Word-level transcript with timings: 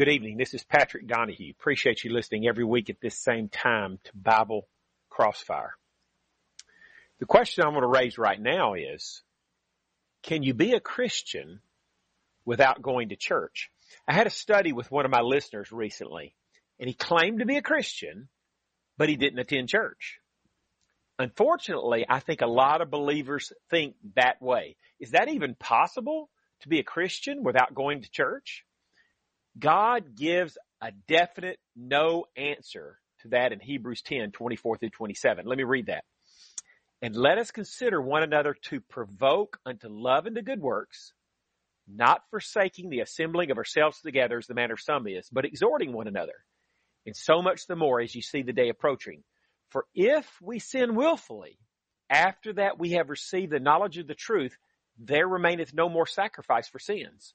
Good 0.00 0.08
evening. 0.08 0.38
This 0.38 0.54
is 0.54 0.64
Patrick 0.64 1.06
Donahue. 1.06 1.50
Appreciate 1.50 2.04
you 2.04 2.10
listening 2.10 2.48
every 2.48 2.64
week 2.64 2.88
at 2.88 3.02
this 3.02 3.18
same 3.18 3.50
time 3.50 3.98
to 4.04 4.10
Bible 4.14 4.66
Crossfire. 5.10 5.74
The 7.18 7.26
question 7.26 7.64
I'm 7.64 7.72
going 7.72 7.82
to 7.82 7.86
raise 7.86 8.16
right 8.16 8.40
now 8.40 8.72
is, 8.72 9.20
can 10.22 10.42
you 10.42 10.54
be 10.54 10.72
a 10.72 10.80
Christian 10.80 11.60
without 12.46 12.80
going 12.80 13.10
to 13.10 13.16
church? 13.16 13.70
I 14.08 14.14
had 14.14 14.26
a 14.26 14.30
study 14.30 14.72
with 14.72 14.90
one 14.90 15.04
of 15.04 15.10
my 15.10 15.20
listeners 15.20 15.70
recently 15.70 16.34
and 16.78 16.88
he 16.88 16.94
claimed 16.94 17.40
to 17.40 17.44
be 17.44 17.58
a 17.58 17.62
Christian, 17.62 18.30
but 18.96 19.10
he 19.10 19.16
didn't 19.16 19.40
attend 19.40 19.68
church. 19.68 20.18
Unfortunately, 21.18 22.06
I 22.08 22.20
think 22.20 22.40
a 22.40 22.46
lot 22.46 22.80
of 22.80 22.90
believers 22.90 23.52
think 23.68 23.96
that 24.16 24.40
way. 24.40 24.76
Is 24.98 25.10
that 25.10 25.28
even 25.28 25.56
possible 25.56 26.30
to 26.60 26.70
be 26.70 26.78
a 26.78 26.84
Christian 26.84 27.44
without 27.44 27.74
going 27.74 28.00
to 28.00 28.10
church? 28.10 28.64
God 29.58 30.16
gives 30.16 30.56
a 30.80 30.92
definite 31.08 31.58
no 31.76 32.26
answer 32.36 32.98
to 33.22 33.28
that 33.28 33.52
in 33.52 33.60
Hebrews 33.60 34.02
10, 34.02 34.32
24 34.32 34.78
through 34.78 34.90
27. 34.90 35.46
Let 35.46 35.58
me 35.58 35.64
read 35.64 35.86
that. 35.86 36.04
And 37.02 37.16
let 37.16 37.38
us 37.38 37.50
consider 37.50 38.00
one 38.00 38.22
another 38.22 38.54
to 38.64 38.80
provoke 38.80 39.58
unto 39.64 39.88
love 39.88 40.26
and 40.26 40.36
to 40.36 40.42
good 40.42 40.60
works, 40.60 41.12
not 41.88 42.22
forsaking 42.30 42.90
the 42.90 43.00
assembling 43.00 43.50
of 43.50 43.58
ourselves 43.58 44.00
together 44.00 44.38
as 44.38 44.46
the 44.46 44.54
manner 44.54 44.74
of 44.74 44.80
some 44.80 45.06
is, 45.06 45.28
but 45.30 45.44
exhorting 45.44 45.92
one 45.92 46.08
another. 46.08 46.44
And 47.06 47.16
so 47.16 47.40
much 47.40 47.66
the 47.66 47.76
more 47.76 48.00
as 48.00 48.14
you 48.14 48.22
see 48.22 48.42
the 48.42 48.52
day 48.52 48.68
approaching. 48.68 49.22
For 49.70 49.86
if 49.94 50.26
we 50.42 50.58
sin 50.58 50.94
willfully, 50.94 51.58
after 52.10 52.52
that 52.54 52.78
we 52.78 52.92
have 52.92 53.08
received 53.08 53.52
the 53.52 53.60
knowledge 53.60 53.96
of 53.96 54.06
the 54.06 54.14
truth, 54.14 54.56
there 54.98 55.26
remaineth 55.26 55.72
no 55.72 55.88
more 55.88 56.06
sacrifice 56.06 56.68
for 56.68 56.78
sins, 56.78 57.32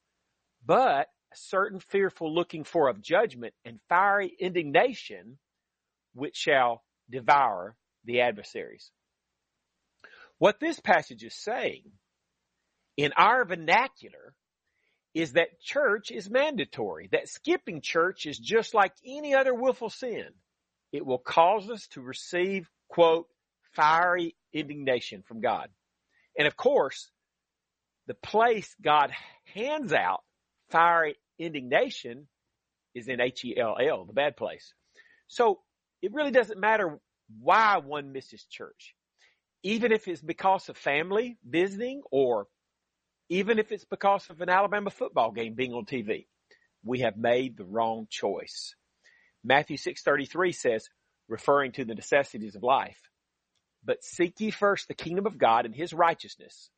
but 0.63 1.07
a 1.35 1.37
certain 1.37 1.79
fearful 1.79 2.33
looking 2.33 2.63
for 2.63 2.89
of 2.89 3.01
judgment 3.01 3.53
and 3.65 3.79
fiery 3.89 4.33
indignation, 4.39 5.37
which 6.13 6.35
shall 6.35 6.83
devour 7.09 7.75
the 8.05 8.21
adversaries. 8.21 8.89
What 10.37 10.59
this 10.59 10.79
passage 10.79 11.23
is 11.23 11.35
saying 11.35 11.83
in 12.97 13.11
our 13.17 13.45
vernacular 13.45 14.33
is 15.13 15.33
that 15.33 15.59
church 15.61 16.11
is 16.11 16.29
mandatory, 16.29 17.09
that 17.11 17.29
skipping 17.29 17.81
church 17.81 18.25
is 18.25 18.37
just 18.37 18.73
like 18.73 18.93
any 19.05 19.33
other 19.33 19.53
willful 19.53 19.89
sin. 19.89 20.27
It 20.91 21.05
will 21.05 21.17
cause 21.17 21.69
us 21.69 21.87
to 21.87 22.01
receive, 22.01 22.69
quote, 22.89 23.27
fiery 23.73 24.35
indignation 24.53 25.23
from 25.27 25.41
God. 25.41 25.69
And 26.37 26.47
of 26.47 26.55
course, 26.55 27.09
the 28.07 28.13
place 28.13 28.73
God 28.81 29.11
hands 29.53 29.91
out 29.93 30.23
fiery 30.69 31.15
indignation 31.39 32.27
is 32.93 33.07
in 33.07 33.19
H-E-L-L, 33.19 34.05
the 34.05 34.13
bad 34.13 34.37
place. 34.37 34.73
So 35.27 35.59
it 36.01 36.13
really 36.13 36.31
doesn't 36.31 36.59
matter 36.59 36.99
why 37.39 37.77
one 37.77 38.11
misses 38.11 38.45
church. 38.49 38.95
Even 39.63 39.91
if 39.91 40.07
it's 40.07 40.21
because 40.21 40.69
of 40.69 40.77
family 40.77 41.37
visiting 41.43 42.01
or 42.11 42.47
even 43.29 43.59
if 43.59 43.71
it's 43.71 43.85
because 43.85 44.29
of 44.29 44.41
an 44.41 44.49
Alabama 44.49 44.89
football 44.89 45.31
game 45.31 45.55
being 45.55 45.73
on 45.73 45.85
TV. 45.85 46.27
We 46.83 46.99
have 46.99 47.17
made 47.17 47.57
the 47.57 47.65
wrong 47.65 48.07
choice. 48.09 48.75
Matthew 49.43 49.77
6:33 49.77 50.53
says, 50.53 50.89
referring 51.27 51.71
to 51.73 51.85
the 51.85 51.95
necessities 51.95 52.55
of 52.55 52.61
life, 52.61 52.99
but 53.83 54.03
seek 54.03 54.39
ye 54.39 54.51
first 54.51 54.87
the 54.87 54.93
kingdom 54.93 55.25
of 55.25 55.39
God 55.39 55.65
and 55.65 55.75
his 55.75 55.93
righteousness, 55.93 56.69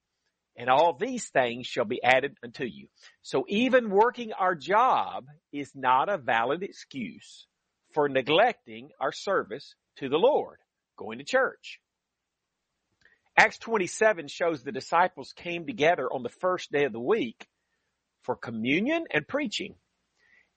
and 0.57 0.69
all 0.69 0.93
these 0.93 1.27
things 1.29 1.67
shall 1.67 1.85
be 1.85 2.03
added 2.03 2.35
unto 2.43 2.65
you. 2.65 2.87
So 3.21 3.45
even 3.47 3.91
working 3.91 4.33
our 4.33 4.55
job 4.55 5.27
is 5.53 5.71
not 5.75 6.09
a 6.09 6.17
valid 6.17 6.63
excuse 6.63 7.45
for 7.93 8.09
neglecting 8.09 8.89
our 8.99 9.11
service 9.11 9.75
to 9.97 10.09
the 10.09 10.17
Lord, 10.17 10.57
going 10.97 11.19
to 11.19 11.23
church. 11.23 11.79
Acts 13.37 13.59
27 13.59 14.27
shows 14.27 14.63
the 14.63 14.71
disciples 14.71 15.31
came 15.35 15.67
together 15.67 16.11
on 16.11 16.23
the 16.23 16.29
first 16.29 16.71
day 16.71 16.85
of 16.85 16.91
the 16.91 16.99
week 16.99 17.47
for 18.23 18.35
communion 18.35 19.05
and 19.11 19.27
preaching. 19.27 19.75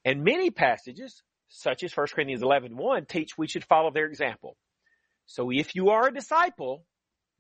And 0.03 0.25
many 0.25 0.51
passages, 0.51 1.23
such 1.49 1.83
as 1.83 1.95
1 1.95 2.07
Corinthians 2.15 2.43
11, 2.43 2.75
1, 2.75 3.05
teach 3.05 3.37
we 3.37 3.49
should 3.49 3.65
follow 3.65 3.91
their 3.91 4.07
example. 4.07 4.57
So 5.27 5.51
if 5.51 5.75
you 5.75 5.91
are 5.91 6.09
a 6.09 6.15
disciple, 6.15 6.87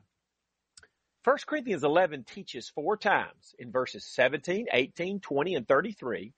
1 1.25 1.37
Corinthians 1.47 1.83
11 1.83 2.23
teaches 2.25 2.69
four 2.69 2.97
times 2.97 3.56
in 3.59 3.73
verses 3.73 4.06
17, 4.06 4.67
18, 4.73 5.19
20, 5.19 5.56
and 5.56 5.67
33 5.67 6.33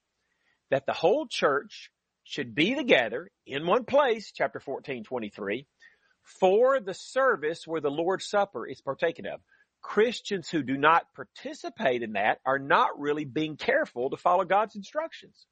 that 0.71 0.87
the 0.87 0.95
whole 0.95 1.27
church 1.27 1.91
should 2.25 2.55
be 2.55 2.75
together 2.75 3.31
in 3.47 3.67
one 3.67 3.85
place, 3.85 4.33
chapter 4.35 4.59
14, 4.59 5.05
23, 5.05 5.67
for 6.27 6.81
the 6.81 6.95
service 6.95 7.67
where 7.67 7.81
the 7.81 7.91
Lord's 7.91 8.27
Supper 8.27 8.67
is 8.67 8.81
partaken 8.81 9.27
of. 9.27 9.41
Christians 9.81 10.51
who 10.51 10.63
do 10.63 10.77
not 10.77 11.07
participate 11.15 12.03
in 12.03 12.15
that 12.15 12.41
are 12.45 12.59
not 12.59 12.99
really 12.99 13.25
being 13.25 13.57
careful 13.57 14.11
to 14.11 14.17
follow 14.17 14.45
God's 14.45 14.75
instructions. 14.75 15.47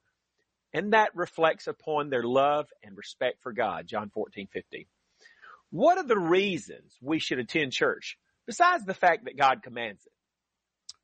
And 0.73 0.93
that 0.93 1.15
reflects 1.15 1.69
upon 1.69 2.11
their 2.11 2.25
love 2.25 2.69
and 2.83 2.97
respect 2.97 3.43
for 3.43 3.53
God, 3.53 3.87
John 3.87 4.11
14, 4.11 4.49
15. 4.53 4.87
What 5.71 5.99
are 5.99 6.07
the 6.07 6.19
reasons 6.19 6.97
we 7.01 7.21
should 7.21 7.39
attend 7.39 7.73
church 7.73 8.19
besides 8.45 8.85
the 8.85 8.95
fact 8.95 9.27
that 9.27 9.39
God 9.39 9.63
commands 9.63 10.05
it? 10.05 10.13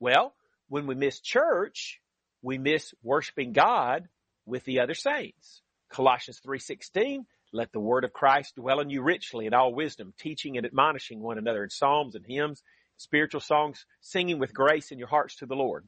Well, 0.01 0.35
when 0.69 0.89
we 0.89 0.97
miss 0.97 1.21
church, 1.21 2.01
we 2.43 2.59
miss 2.59 2.93
worshiping 3.03 3.53
God 3.53 4.09
with 4.45 4.65
the 4.65 4.81
other 4.81 4.95
saints. 4.95 5.63
Colossians 5.89 6.41
3:16, 6.41 7.27
let 7.53 7.73
the 7.73 7.81
word 7.81 8.05
of 8.05 8.13
Christ 8.13 8.57
dwell 8.57 8.81
in 8.81 8.91
you 8.91 9.03
richly 9.03 9.47
in 9.47 9.55
all 9.55 9.75
wisdom, 9.75 10.15
teaching 10.19 10.57
and 10.57 10.67
admonishing 10.67 11.21
one 11.21 11.39
another 11.39 11.65
in 11.65 11.71
psalms 11.71 12.15
and 12.15 12.25
hymns, 12.27 12.63
spiritual 12.97 13.41
songs, 13.41 13.87
singing 14.01 14.39
with 14.39 14.55
grace 14.55 14.93
in 14.93 14.99
your 14.99 15.09
hearts 15.09 15.37
to 15.37 15.47
the 15.47 15.57
Lord. 15.57 15.87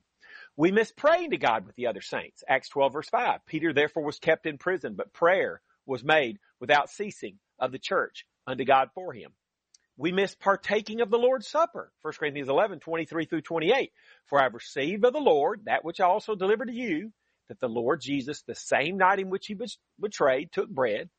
We 0.56 0.72
miss 0.72 0.92
praying 0.92 1.30
to 1.30 1.38
God 1.38 1.66
with 1.66 1.76
the 1.76 1.86
other 1.86 2.00
saints. 2.00 2.42
Acts 2.48 2.68
12 2.70 2.92
verse 2.92 3.08
5. 3.08 3.40
Peter 3.46 3.72
therefore 3.72 4.04
was 4.04 4.18
kept 4.18 4.46
in 4.46 4.58
prison, 4.58 4.94
but 4.96 5.12
prayer 5.12 5.60
was 5.86 6.04
made 6.04 6.38
without 6.60 6.90
ceasing 6.90 7.38
of 7.58 7.72
the 7.72 7.78
church 7.78 8.26
unto 8.46 8.64
God 8.64 8.88
for 8.94 9.12
him. 9.12 9.32
We 9.96 10.10
miss 10.10 10.34
partaking 10.34 11.00
of 11.00 11.10
the 11.10 11.18
Lord's 11.18 11.46
Supper. 11.46 11.92
1 12.02 12.14
Corinthians 12.18 12.48
11, 12.48 12.80
23 12.80 13.26
through 13.26 13.42
28. 13.42 13.92
For 14.26 14.40
I 14.40 14.44
have 14.44 14.54
received 14.54 15.04
of 15.04 15.12
the 15.12 15.20
Lord 15.20 15.62
that 15.66 15.84
which 15.84 16.00
I 16.00 16.06
also 16.06 16.34
delivered 16.34 16.68
to 16.68 16.74
you, 16.74 17.12
that 17.48 17.60
the 17.60 17.68
Lord 17.68 18.00
Jesus, 18.00 18.42
the 18.42 18.54
same 18.54 18.96
night 18.96 19.18
in 19.18 19.28
which 19.28 19.46
he 19.46 19.54
was 19.54 19.78
betrayed, 20.00 20.50
took 20.50 20.70
bread. 20.70 21.10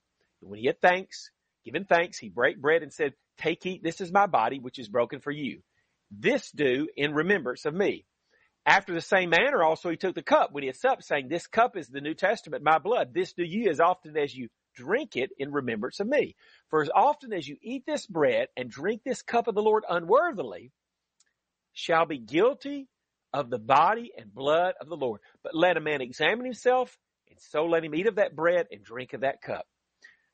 When 0.46 0.60
he 0.60 0.68
had 0.68 0.82
thanks, 0.82 1.30
given 1.66 1.86
thanks, 1.86 2.18
he 2.18 2.30
brake 2.30 2.62
bread 2.62 2.84
and 2.84 2.94
said, 2.94 3.14
Take, 3.38 3.66
eat, 3.66 3.84
this 3.84 4.02
is 4.02 4.12
my 4.12 4.28
body, 4.28 4.60
which 4.60 4.80
is 4.80 4.88
broken 4.88 5.20
for 5.20 5.32
you. 5.32 5.62
This 6.12 6.52
do 6.52 6.88
in 6.96 7.14
remembrance 7.14 7.66
of 7.66 7.74
me. 7.74 8.06
After 8.66 8.94
the 8.94 9.02
same 9.02 9.32
manner 9.32 9.62
also 9.62 9.90
he 9.90 9.98
took 9.98 10.16
the 10.16 10.22
cup 10.22 10.52
when 10.52 10.64
he 10.64 10.68
had 10.68 10.78
supped, 10.78 11.04
saying, 11.04 11.28
This 11.28 11.48
cup 11.48 11.76
is 11.76 11.88
the 11.88 12.02
New 12.02 12.14
Testament, 12.14 12.64
my 12.64 12.78
blood. 12.78 13.14
This 13.14 13.34
do 13.34 13.44
ye 13.44 13.68
as 13.68 13.80
often 13.80 14.16
as 14.16 14.34
you 14.34 14.48
drink 14.76 15.16
it 15.16 15.32
in 15.38 15.52
remembrance 15.52 16.00
of 16.00 16.08
me. 16.08 16.36
For 16.70 16.82
as 16.82 16.90
often 16.96 17.34
as 17.34 17.48
you 17.48 17.58
eat 17.62 17.84
this 17.86 18.08
bread 18.08 18.48
and 18.56 18.70
drink 18.70 19.02
this 19.04 19.22
cup 19.22 19.48
of 19.48 19.56
the 19.56 19.62
Lord 19.62 19.84
unworthily, 19.90 20.72
shall 21.74 22.06
be 22.06 22.20
guilty 22.20 22.88
of 23.34 23.50
the 23.50 23.60
body 23.60 24.12
and 24.18 24.34
blood 24.34 24.76
of 24.80 24.88
the 24.88 24.96
Lord. 24.96 25.20
But 25.44 25.56
let 25.56 25.78
a 25.78 25.82
man 25.82 26.02
examine 26.02 26.46
himself, 26.46 26.98
and 27.30 27.40
so 27.42 27.66
let 27.66 27.84
him 27.84 27.96
eat 27.96 28.08
of 28.08 28.16
that 28.16 28.36
bread 28.36 28.68
and 28.72 28.84
drink 28.84 29.14
of 29.14 29.22
that 29.22 29.42
cup. 29.42 29.66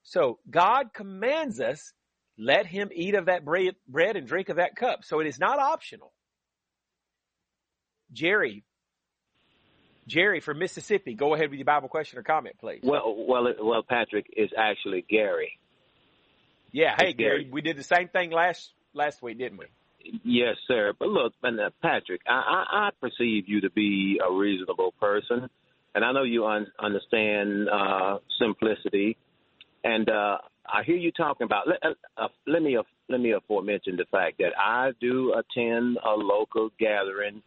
So 0.04 0.40
God 0.50 0.94
commands 0.94 1.60
us, 1.60 1.94
let 2.38 2.66
him 2.66 2.90
eat 2.94 3.16
of 3.16 3.26
that 3.26 3.46
bread, 3.46 3.76
bread 3.88 4.16
and 4.16 4.28
drink 4.28 4.50
of 4.50 4.58
that 4.58 4.76
cup. 4.76 5.04
So 5.04 5.20
it 5.20 5.28
is 5.28 5.40
not 5.40 5.60
optional. 5.60 6.12
Jerry 8.12 8.64
Jerry 10.10 10.40
from 10.40 10.58
Mississippi, 10.58 11.14
go 11.14 11.36
ahead 11.36 11.52
with 11.52 11.60
your 11.60 11.66
Bible 11.66 11.88
question 11.88 12.18
or 12.18 12.24
comment, 12.24 12.56
please. 12.60 12.82
Well, 12.84 13.16
well, 13.16 13.54
well, 13.62 13.84
Patrick 13.88 14.26
is 14.36 14.50
actually 14.58 15.06
Gary. 15.08 15.60
Yeah, 16.72 16.96
hey 17.00 17.14
Gary. 17.14 17.44
Gary, 17.44 17.50
we 17.52 17.62
did 17.62 17.78
the 17.78 17.84
same 17.84 18.10
thing 18.10 18.32
last 18.32 18.72
last 18.94 19.22
week, 19.22 19.38
didn't 19.38 19.60
we? 19.60 19.66
Yes, 20.24 20.56
sir. 20.68 20.94
But 20.98 21.10
look, 21.10 21.34
uh, 21.44 21.50
Patrick, 21.82 22.22
I, 22.28 22.32
I, 22.32 22.88
I 22.88 22.90
perceive 23.00 23.48
you 23.48 23.62
to 23.62 23.70
be 23.70 24.20
a 24.26 24.34
reasonable 24.34 24.94
person, 25.00 25.50
and 25.94 26.04
I 26.04 26.12
know 26.12 26.24
you 26.24 26.46
un- 26.48 26.72
understand 26.80 27.70
uh, 27.70 28.18
simplicity. 28.40 29.18
And 29.84 30.10
uh, 30.10 30.38
I 30.68 30.84
hear 30.86 30.98
you 30.98 31.12
talking 31.12 31.46
about. 31.46 31.68
Let, 31.68 31.80
uh, 31.84 32.24
uh 32.24 32.28
let 32.48 32.62
me 32.62 32.78
uh, 32.78 32.84
let 33.10 33.22
me 33.22 33.34
aforemention 33.34 33.98
the 33.98 34.06
fact 34.12 34.38
that 34.40 34.52
I 34.58 34.92
do 35.02 35.34
attend 35.34 35.98
a 36.06 36.12
local 36.12 36.70
gathering 36.80 37.42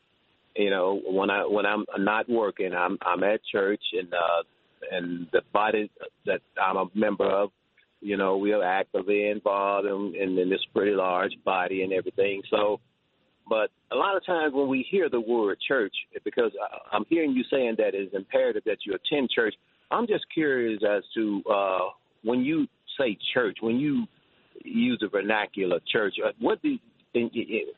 You 0.56 0.70
know, 0.70 1.00
when 1.06 1.30
I 1.30 1.46
when 1.46 1.66
I'm 1.66 1.84
not 1.98 2.28
working, 2.28 2.74
I'm 2.74 2.98
I'm 3.02 3.22
at 3.24 3.40
church, 3.50 3.82
and 3.94 4.12
uh, 4.12 4.42
and 4.90 5.28
the 5.32 5.42
body 5.52 5.90
that 6.26 6.40
I'm 6.62 6.76
a 6.76 6.86
member 6.94 7.26
of, 7.26 7.50
you 8.00 8.16
know, 8.16 8.36
we 8.36 8.52
are 8.52 8.64
actively 8.64 9.28
involved 9.28 9.86
in, 9.86 10.14
in, 10.20 10.38
in 10.38 10.50
this 10.50 10.60
pretty 10.74 10.92
large 10.92 11.32
body 11.44 11.82
and 11.84 11.92
everything. 11.92 12.42
So, 12.50 12.80
but 13.48 13.70
a 13.92 13.96
lot 13.96 14.16
of 14.16 14.26
times 14.26 14.52
when 14.54 14.68
we 14.68 14.86
hear 14.90 15.08
the 15.08 15.20
word 15.20 15.58
church, 15.66 15.94
because 16.24 16.52
I'm 16.92 17.04
hearing 17.08 17.32
you 17.32 17.44
saying 17.50 17.76
that 17.78 17.94
it's 17.94 18.14
imperative 18.14 18.64
that 18.66 18.78
you 18.84 18.94
attend 18.94 19.30
church, 19.30 19.54
I'm 19.90 20.06
just 20.06 20.24
curious 20.34 20.82
as 20.84 21.04
to 21.14 21.42
uh, 21.50 21.78
when 22.22 22.44
you 22.44 22.66
say 22.98 23.18
church, 23.34 23.58
when 23.60 23.78
you 23.78 24.06
use 24.64 24.98
the 25.00 25.08
vernacular 25.08 25.80
church, 25.86 26.14
uh, 26.24 26.32
what 26.38 26.62
do 26.62 26.78
in, 27.14 27.30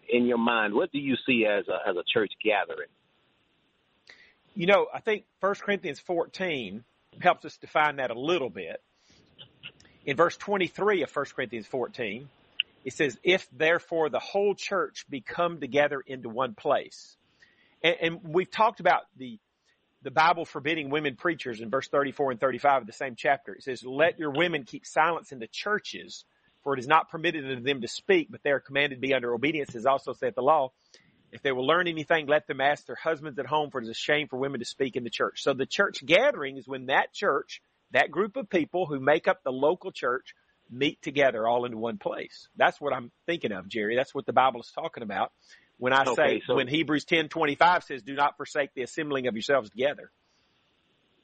in 0.08 0.26
your 0.26 0.38
mind, 0.38 0.74
what 0.74 0.92
do 0.92 0.98
you 0.98 1.16
see 1.26 1.44
as 1.44 1.66
a, 1.68 1.88
as 1.88 1.96
a 1.96 2.04
church 2.12 2.32
gathering? 2.44 2.88
You 4.54 4.66
know, 4.66 4.86
I 4.92 5.00
think 5.00 5.24
1 5.40 5.54
Corinthians 5.56 5.98
14 5.98 6.84
helps 7.20 7.44
us 7.44 7.56
define 7.56 7.96
that 7.96 8.10
a 8.10 8.18
little 8.18 8.50
bit. 8.50 8.80
In 10.06 10.16
verse 10.16 10.36
23 10.36 11.02
of 11.02 11.14
1 11.14 11.26
Corinthians 11.34 11.66
14, 11.66 12.28
it 12.84 12.92
says, 12.92 13.18
if 13.24 13.48
therefore 13.50 14.10
the 14.10 14.20
whole 14.20 14.54
church 14.54 15.06
be 15.08 15.20
come 15.20 15.58
together 15.58 16.02
into 16.06 16.28
one 16.28 16.54
place. 16.54 17.16
And, 17.82 17.96
and, 18.00 18.20
we've 18.22 18.50
talked 18.50 18.80
about 18.80 19.02
the, 19.16 19.38
the 20.04 20.10
Bible 20.10 20.44
forbidding 20.44 20.90
women 20.90 21.16
preachers 21.16 21.60
in 21.60 21.70
verse 21.70 21.88
34 21.88 22.32
and 22.32 22.40
35 22.40 22.82
of 22.82 22.86
the 22.86 22.92
same 22.92 23.14
chapter. 23.16 23.54
It 23.54 23.62
says, 23.62 23.82
let 23.84 24.18
your 24.18 24.30
women 24.30 24.64
keep 24.64 24.86
silence 24.86 25.32
in 25.32 25.38
the 25.38 25.48
churches, 25.48 26.24
for 26.62 26.74
it 26.74 26.78
is 26.80 26.86
not 26.86 27.10
permitted 27.10 27.50
unto 27.50 27.62
them 27.62 27.80
to 27.80 27.88
speak, 27.88 28.28
but 28.30 28.42
they 28.44 28.50
are 28.50 28.60
commanded 28.60 28.96
to 28.96 29.00
be 29.00 29.14
under 29.14 29.34
obedience, 29.34 29.74
as 29.74 29.86
also 29.86 30.12
saith 30.12 30.34
the 30.34 30.42
law. 30.42 30.72
If 31.32 31.42
they 31.42 31.52
will 31.52 31.66
learn 31.66 31.88
anything, 31.88 32.26
let 32.26 32.46
them 32.46 32.60
ask 32.60 32.86
their 32.86 32.96
husbands 33.02 33.38
at 33.38 33.46
home, 33.46 33.70
for 33.70 33.80
it 33.80 33.84
is 33.84 33.90
a 33.90 33.94
shame 33.94 34.28
for 34.28 34.38
women 34.38 34.60
to 34.60 34.66
speak 34.66 34.94
in 34.94 35.04
the 35.04 35.10
church. 35.10 35.42
So 35.42 35.54
the 35.54 35.66
church 35.66 36.04
gathering 36.04 36.58
is 36.58 36.68
when 36.68 36.86
that 36.86 37.12
church, 37.12 37.62
that 37.92 38.10
group 38.10 38.36
of 38.36 38.48
people 38.50 38.86
who 38.86 39.00
make 39.00 39.26
up 39.26 39.42
the 39.42 39.50
local 39.50 39.90
church, 39.90 40.34
meet 40.70 41.00
together 41.02 41.46
all 41.46 41.64
into 41.64 41.78
one 41.78 41.98
place. 41.98 42.48
That's 42.56 42.80
what 42.80 42.92
I'm 42.92 43.10
thinking 43.26 43.52
of, 43.52 43.68
Jerry. 43.68 43.96
That's 43.96 44.14
what 44.14 44.26
the 44.26 44.32
Bible 44.32 44.60
is 44.60 44.70
talking 44.74 45.02
about. 45.02 45.32
When 45.78 45.92
I 45.92 46.02
okay, 46.02 46.14
say, 46.14 46.42
so, 46.46 46.54
when 46.54 46.68
Hebrews 46.68 47.04
10:25 47.04 47.82
says, 47.84 48.02
"Do 48.02 48.14
not 48.14 48.36
forsake 48.36 48.74
the 48.74 48.82
assembling 48.82 49.26
of 49.26 49.34
yourselves 49.34 49.70
together." 49.70 50.10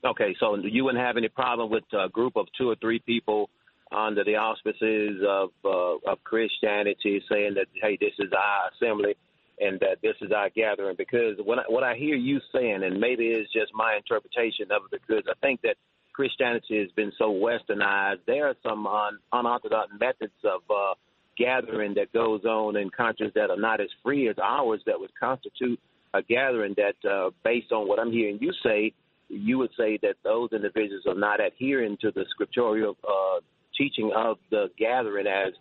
Okay, 0.04 0.34
so 0.40 0.56
you 0.56 0.84
wouldn't 0.84 1.04
have 1.04 1.16
any 1.16 1.28
problem 1.28 1.70
with 1.70 1.84
a 1.92 2.08
group 2.08 2.36
of 2.36 2.46
two 2.56 2.70
or 2.70 2.76
three 2.76 2.98
people 2.98 3.50
under 3.92 4.24
the 4.24 4.36
auspices 4.36 5.22
of 5.26 5.50
uh, 5.64 6.10
of 6.10 6.22
Christianity 6.24 7.22
saying 7.30 7.54
that, 7.54 7.66
"Hey, 7.74 7.96
this 8.00 8.14
is 8.18 8.32
our 8.32 8.70
assembly." 8.74 9.16
and 9.60 9.78
that 9.80 9.98
this 10.02 10.16
is 10.22 10.32
our 10.32 10.48
gathering. 10.50 10.96
Because 10.96 11.36
what 11.44 11.58
I, 11.58 11.62
what 11.68 11.84
I 11.84 11.94
hear 11.94 12.16
you 12.16 12.40
saying, 12.52 12.82
and 12.82 12.98
maybe 12.98 13.26
it's 13.26 13.52
just 13.52 13.72
my 13.74 13.94
interpretation 13.94 14.72
of 14.72 14.82
it, 14.90 15.02
because 15.06 15.24
I 15.28 15.34
think 15.46 15.60
that 15.62 15.76
Christianity 16.12 16.80
has 16.80 16.90
been 16.92 17.12
so 17.18 17.30
westernized. 17.30 18.20
There 18.26 18.48
are 18.48 18.56
some 18.62 18.86
un, 18.86 19.18
unorthodox 19.32 19.92
methods 19.98 20.32
of 20.44 20.62
uh, 20.70 20.94
gathering 21.40 21.94
that 21.94 22.12
goes 22.12 22.44
on 22.44 22.76
in 22.76 22.90
countries 22.90 23.32
that 23.34 23.50
are 23.50 23.56
not 23.56 23.80
as 23.80 23.88
free 24.04 24.28
as 24.28 24.36
ours 24.42 24.82
that 24.86 25.00
would 25.00 25.10
constitute 25.18 25.80
a 26.12 26.22
gathering 26.22 26.74
that, 26.76 27.08
uh, 27.08 27.30
based 27.42 27.72
on 27.72 27.88
what 27.88 27.98
I'm 27.98 28.12
hearing 28.12 28.38
you 28.40 28.52
say, 28.62 28.92
you 29.28 29.58
would 29.58 29.70
say 29.76 29.98
that 30.02 30.16
those 30.22 30.50
individuals 30.52 31.04
are 31.06 31.14
not 31.14 31.40
adhering 31.40 31.96
to 32.02 32.10
the 32.10 32.24
scriptural 32.30 32.96
uh, 33.08 33.40
teaching 33.76 34.12
of 34.14 34.38
the 34.50 34.70
gathering 34.76 35.26
as 35.26 35.54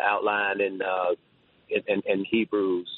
outlined 0.00 0.60
in, 0.60 0.80
uh, 0.82 1.14
in, 1.68 2.02
in, 2.06 2.24
Hebrews 2.30 2.88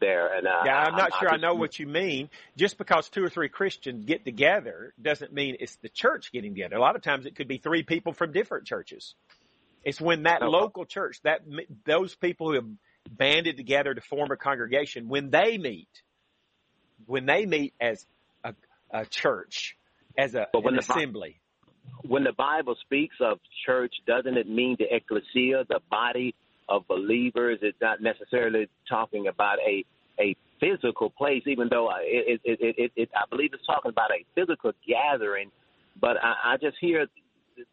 there. 0.00 0.34
And 0.36 0.46
uh, 0.46 0.62
yeah, 0.64 0.84
I'm 0.84 0.96
not 0.96 1.12
I, 1.12 1.18
sure 1.18 1.28
I, 1.28 1.32
just, 1.32 1.44
I 1.44 1.48
know 1.48 1.54
what 1.54 1.78
you 1.78 1.86
mean. 1.86 2.30
Just 2.56 2.78
because 2.78 3.10
two 3.10 3.22
or 3.22 3.28
three 3.28 3.50
Christians 3.50 4.06
get 4.06 4.24
together 4.24 4.94
doesn't 5.00 5.32
mean 5.32 5.56
it's 5.60 5.76
the 5.76 5.90
church 5.90 6.32
getting 6.32 6.54
together. 6.54 6.76
A 6.76 6.80
lot 6.80 6.96
of 6.96 7.02
times 7.02 7.26
it 7.26 7.36
could 7.36 7.48
be 7.48 7.58
three 7.58 7.82
people 7.82 8.12
from 8.14 8.32
different 8.32 8.66
churches. 8.66 9.14
It's 9.86 10.00
when 10.00 10.24
that 10.24 10.42
oh. 10.42 10.50
local 10.50 10.84
church, 10.84 11.20
that 11.22 11.42
those 11.84 12.12
people 12.16 12.48
who 12.48 12.54
have 12.54 12.66
banded 13.08 13.56
together 13.56 13.94
to 13.94 14.00
form 14.00 14.32
a 14.32 14.36
congregation, 14.36 15.08
when 15.08 15.30
they 15.30 15.58
meet, 15.58 15.88
when 17.06 17.24
they 17.24 17.46
meet 17.46 17.72
as 17.80 18.04
a, 18.42 18.52
a 18.90 19.06
church, 19.06 19.76
as 20.18 20.34
a, 20.34 20.48
an 20.52 20.74
the, 20.74 20.80
assembly. 20.80 21.40
When 22.02 22.24
the 22.24 22.32
Bible 22.32 22.74
speaks 22.80 23.14
of 23.20 23.38
church, 23.64 23.94
doesn't 24.08 24.36
it 24.36 24.48
mean 24.48 24.74
the 24.76 24.92
ecclesia, 24.92 25.64
the 25.68 25.78
body 25.88 26.34
of 26.68 26.88
believers. 26.88 27.60
It's 27.62 27.78
not 27.80 28.02
necessarily 28.02 28.68
talking 28.88 29.28
about 29.28 29.58
a 29.60 29.84
a 30.18 30.34
physical 30.58 31.10
place, 31.10 31.42
even 31.46 31.68
though 31.70 31.90
it, 32.02 32.40
it, 32.42 32.58
it, 32.58 32.74
it, 32.76 32.92
it 32.96 33.08
I 33.14 33.22
believe 33.30 33.50
it's 33.52 33.64
talking 33.66 33.90
about 33.90 34.10
a 34.10 34.24
physical 34.34 34.72
gathering. 34.84 35.52
But 36.00 36.16
I, 36.20 36.54
I 36.54 36.56
just 36.56 36.76
hear 36.80 37.06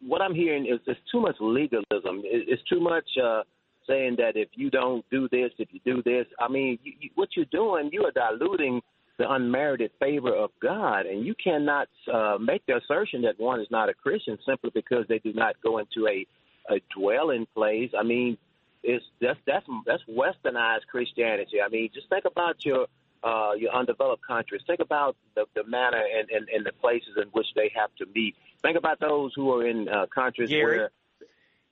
what 0.02 0.22
I'm 0.22 0.36
hearing 0.36 0.66
is 0.66 0.80
it's 0.88 1.00
too 1.12 1.22
much 1.22 1.36
legalism. 1.40 2.22
It's 2.24 2.62
too 2.70 2.80
much 2.80 3.08
uh, 3.24 3.44
saying 3.88 4.16
that 4.18 4.36
if 4.36 4.50
you 4.54 4.70
don't 4.70 5.06
do 5.12 5.28
this, 5.32 5.52
if 5.58 5.70
you 5.72 5.80
do 5.86 6.02
this, 6.04 6.26
I 6.40 6.48
mean, 6.48 6.80
you, 6.84 6.94
you, 7.00 7.10
what 7.16 7.30
you're 7.36 7.46
doing, 7.46 7.90
you 7.92 8.04
are 8.06 8.12
diluting 8.12 8.82
the 9.20 9.32
unmerited 9.32 9.92
favor 10.00 10.34
of 10.34 10.50
God, 10.62 11.06
and 11.06 11.26
you 11.26 11.36
cannot 11.42 11.88
uh, 12.12 12.38
make 12.40 12.66
the 12.66 12.78
assertion 12.78 13.22
that 13.24 13.40
one 13.40 13.60
is 13.62 13.68
not 13.70 13.90
a 13.90 13.94
Christian 13.94 14.38
simply 14.46 14.72
because 14.74 15.06
they 15.08 15.20
do 15.20 15.34
not 15.34 15.56
go 15.62 15.78
into 15.78 16.08
a 16.08 16.26
a 16.70 16.80
dwelling 16.98 17.46
place. 17.54 17.92
I 17.98 18.04
mean, 18.04 18.38
it's 18.84 19.04
that's 19.22 19.40
that's 19.46 19.66
that's 19.86 20.04
westernized 20.10 20.88
Christianity. 20.90 21.62
I 21.64 21.70
mean, 21.70 21.90
just 21.94 22.10
think 22.10 22.26
about 22.26 22.64
your 22.66 22.88
uh, 23.24 23.52
your 23.58 23.74
undeveloped 23.74 24.26
countries. 24.26 24.62
Think 24.68 24.80
about 24.80 25.16
the, 25.36 25.46
the 25.56 25.64
manner 25.64 26.02
and, 26.02 26.30
and, 26.30 26.50
and 26.50 26.66
the 26.66 26.74
places 26.74 27.16
in 27.18 27.30
which 27.30 27.48
they 27.56 27.72
have 27.76 27.90
to 28.00 28.06
meet. 28.14 28.36
Think 28.62 28.78
about 28.78 29.00
those 29.00 29.32
who 29.36 29.52
are 29.54 29.66
in 29.68 29.88
uh, 29.88 30.06
countries 30.14 30.50
Gary, 30.50 30.78
where. 30.78 30.90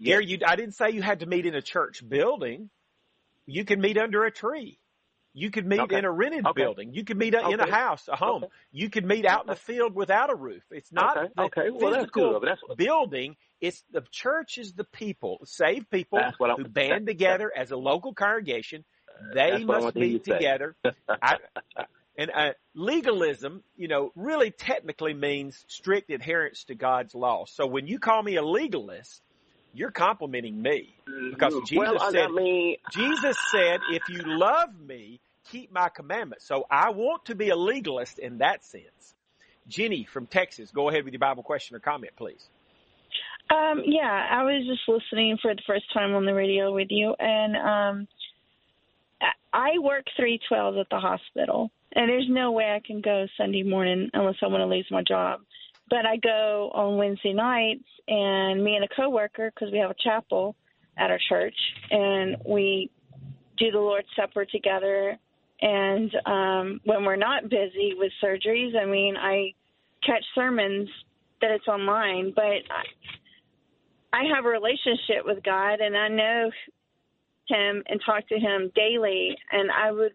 Gary, 0.01 0.25
you, 0.25 0.39
I 0.45 0.55
didn't 0.55 0.75
say 0.75 0.91
you 0.91 1.01
had 1.01 1.19
to 1.19 1.25
meet 1.25 1.45
in 1.45 1.53
a 1.53 1.61
church 1.61 2.07
building. 2.07 2.69
You 3.45 3.65
can 3.65 3.81
meet 3.81 3.97
under 3.97 4.23
a 4.23 4.31
tree. 4.31 4.79
You 5.33 5.49
could 5.49 5.65
meet 5.65 5.79
okay. 5.79 5.97
in 5.97 6.05
a 6.05 6.11
rented 6.11 6.45
okay. 6.45 6.61
building. 6.61 6.93
You 6.93 7.05
could 7.05 7.17
meet 7.17 7.33
okay. 7.33 7.53
in 7.53 7.59
a 7.59 7.69
house, 7.69 8.09
a 8.11 8.17
home. 8.17 8.45
You 8.71 8.89
could 8.89 9.05
meet 9.05 9.25
out 9.25 9.41
in 9.41 9.47
the 9.47 9.55
field 9.55 9.95
without 9.95 10.29
a 10.29 10.35
roof. 10.35 10.63
It's 10.71 10.91
not 10.91 11.15
the 11.15 11.43
okay. 11.43 11.69
Well, 11.69 11.93
physical 11.93 12.39
that's 12.41 12.61
that's 12.67 12.75
building. 12.75 13.37
It's 13.61 13.81
the 13.91 14.03
church 14.11 14.57
is 14.57 14.73
the 14.73 14.83
people, 14.83 15.39
saved 15.45 15.89
people 15.89 16.19
who 16.39 16.65
band 16.65 17.07
together 17.07 17.51
as 17.55 17.71
a 17.71 17.77
local 17.77 18.13
congregation. 18.13 18.83
They 19.33 19.63
must 19.63 19.93
be 19.93 20.19
together. 20.19 20.75
I, 21.09 21.37
and 22.17 22.31
uh, 22.33 22.51
legalism, 22.75 23.63
you 23.77 23.87
know, 23.87 24.11
really 24.15 24.51
technically 24.51 25.13
means 25.13 25.63
strict 25.67 26.11
adherence 26.11 26.65
to 26.65 26.75
God's 26.75 27.15
law. 27.15 27.45
So 27.45 27.67
when 27.67 27.87
you 27.87 27.99
call 27.99 28.21
me 28.21 28.35
a 28.35 28.43
legalist, 28.43 29.21
you're 29.73 29.91
complimenting 29.91 30.61
me 30.61 30.95
because 31.31 31.53
mm-hmm. 31.53 31.65
Jesus 31.65 31.99
well, 31.99 32.11
said, 32.11 32.25
I 32.25 32.27
mean, 32.27 32.77
Jesus 32.91 33.37
said, 33.51 33.79
if 33.91 34.03
you 34.09 34.21
love 34.25 34.69
me, 34.79 35.21
keep 35.49 35.71
my 35.71 35.89
commandments. 35.89 36.45
So 36.45 36.65
I 36.69 36.91
want 36.91 37.25
to 37.25 37.35
be 37.35 37.49
a 37.49 37.55
legalist 37.55 38.19
in 38.19 38.39
that 38.39 38.65
sense. 38.65 39.15
Jenny 39.67 40.05
from 40.05 40.27
Texas, 40.27 40.71
go 40.71 40.89
ahead 40.89 41.05
with 41.05 41.13
your 41.13 41.19
Bible 41.19 41.43
question 41.43 41.75
or 41.75 41.79
comment, 41.79 42.13
please. 42.17 42.49
Um, 43.49 43.81
yeah, 43.85 44.27
I 44.31 44.43
was 44.43 44.65
just 44.65 44.81
listening 44.87 45.37
for 45.41 45.53
the 45.53 45.61
first 45.67 45.85
time 45.93 46.13
on 46.13 46.25
the 46.25 46.33
radio 46.33 46.73
with 46.73 46.87
you, 46.89 47.13
and 47.19 47.55
um, 47.57 48.07
I 49.53 49.71
work 49.79 50.05
three 50.17 50.39
twelve 50.47 50.77
at 50.77 50.87
the 50.89 50.99
hospital, 50.99 51.71
and 51.93 52.09
there's 52.09 52.27
no 52.29 52.51
way 52.51 52.73
I 52.73 52.81
can 52.85 53.01
go 53.01 53.27
Sunday 53.37 53.63
morning 53.63 54.09
unless 54.13 54.35
I 54.41 54.47
want 54.47 54.61
to 54.61 54.65
lose 54.65 54.87
my 54.91 55.03
job. 55.03 55.41
But 55.89 56.05
I 56.05 56.17
go 56.17 56.71
on 56.73 56.97
Wednesday 56.97 57.33
nights, 57.33 57.83
and 58.07 58.63
me 58.63 58.75
and 58.75 58.85
a 58.85 58.95
coworker, 58.95 59.51
because 59.53 59.71
we 59.71 59.79
have 59.79 59.91
a 59.91 59.95
chapel 60.01 60.55
at 60.97 61.11
our 61.11 61.19
church, 61.27 61.55
and 61.89 62.37
we 62.47 62.89
do 63.57 63.71
the 63.71 63.79
Lord's 63.79 64.07
Supper 64.15 64.45
together. 64.45 65.17
And 65.61 66.11
um, 66.25 66.81
when 66.85 67.03
we're 67.03 67.17
not 67.17 67.49
busy 67.49 67.93
with 67.95 68.11
surgeries, 68.23 68.75
I 68.75 68.85
mean, 68.85 69.15
I 69.17 69.53
catch 70.05 70.23
sermons 70.33 70.89
that 71.41 71.51
it's 71.51 71.67
online, 71.67 72.31
but 72.35 72.43
I, 72.43 72.83
I 74.13 74.23
have 74.33 74.45
a 74.45 74.49
relationship 74.49 75.25
with 75.25 75.43
God, 75.43 75.81
and 75.81 75.95
I 75.95 76.07
know 76.07 76.51
Him 77.47 77.83
and 77.87 78.01
talk 78.05 78.27
to 78.29 78.39
Him 78.39 78.71
daily. 78.75 79.37
And 79.51 79.71
I 79.71 79.91
would, 79.91 80.13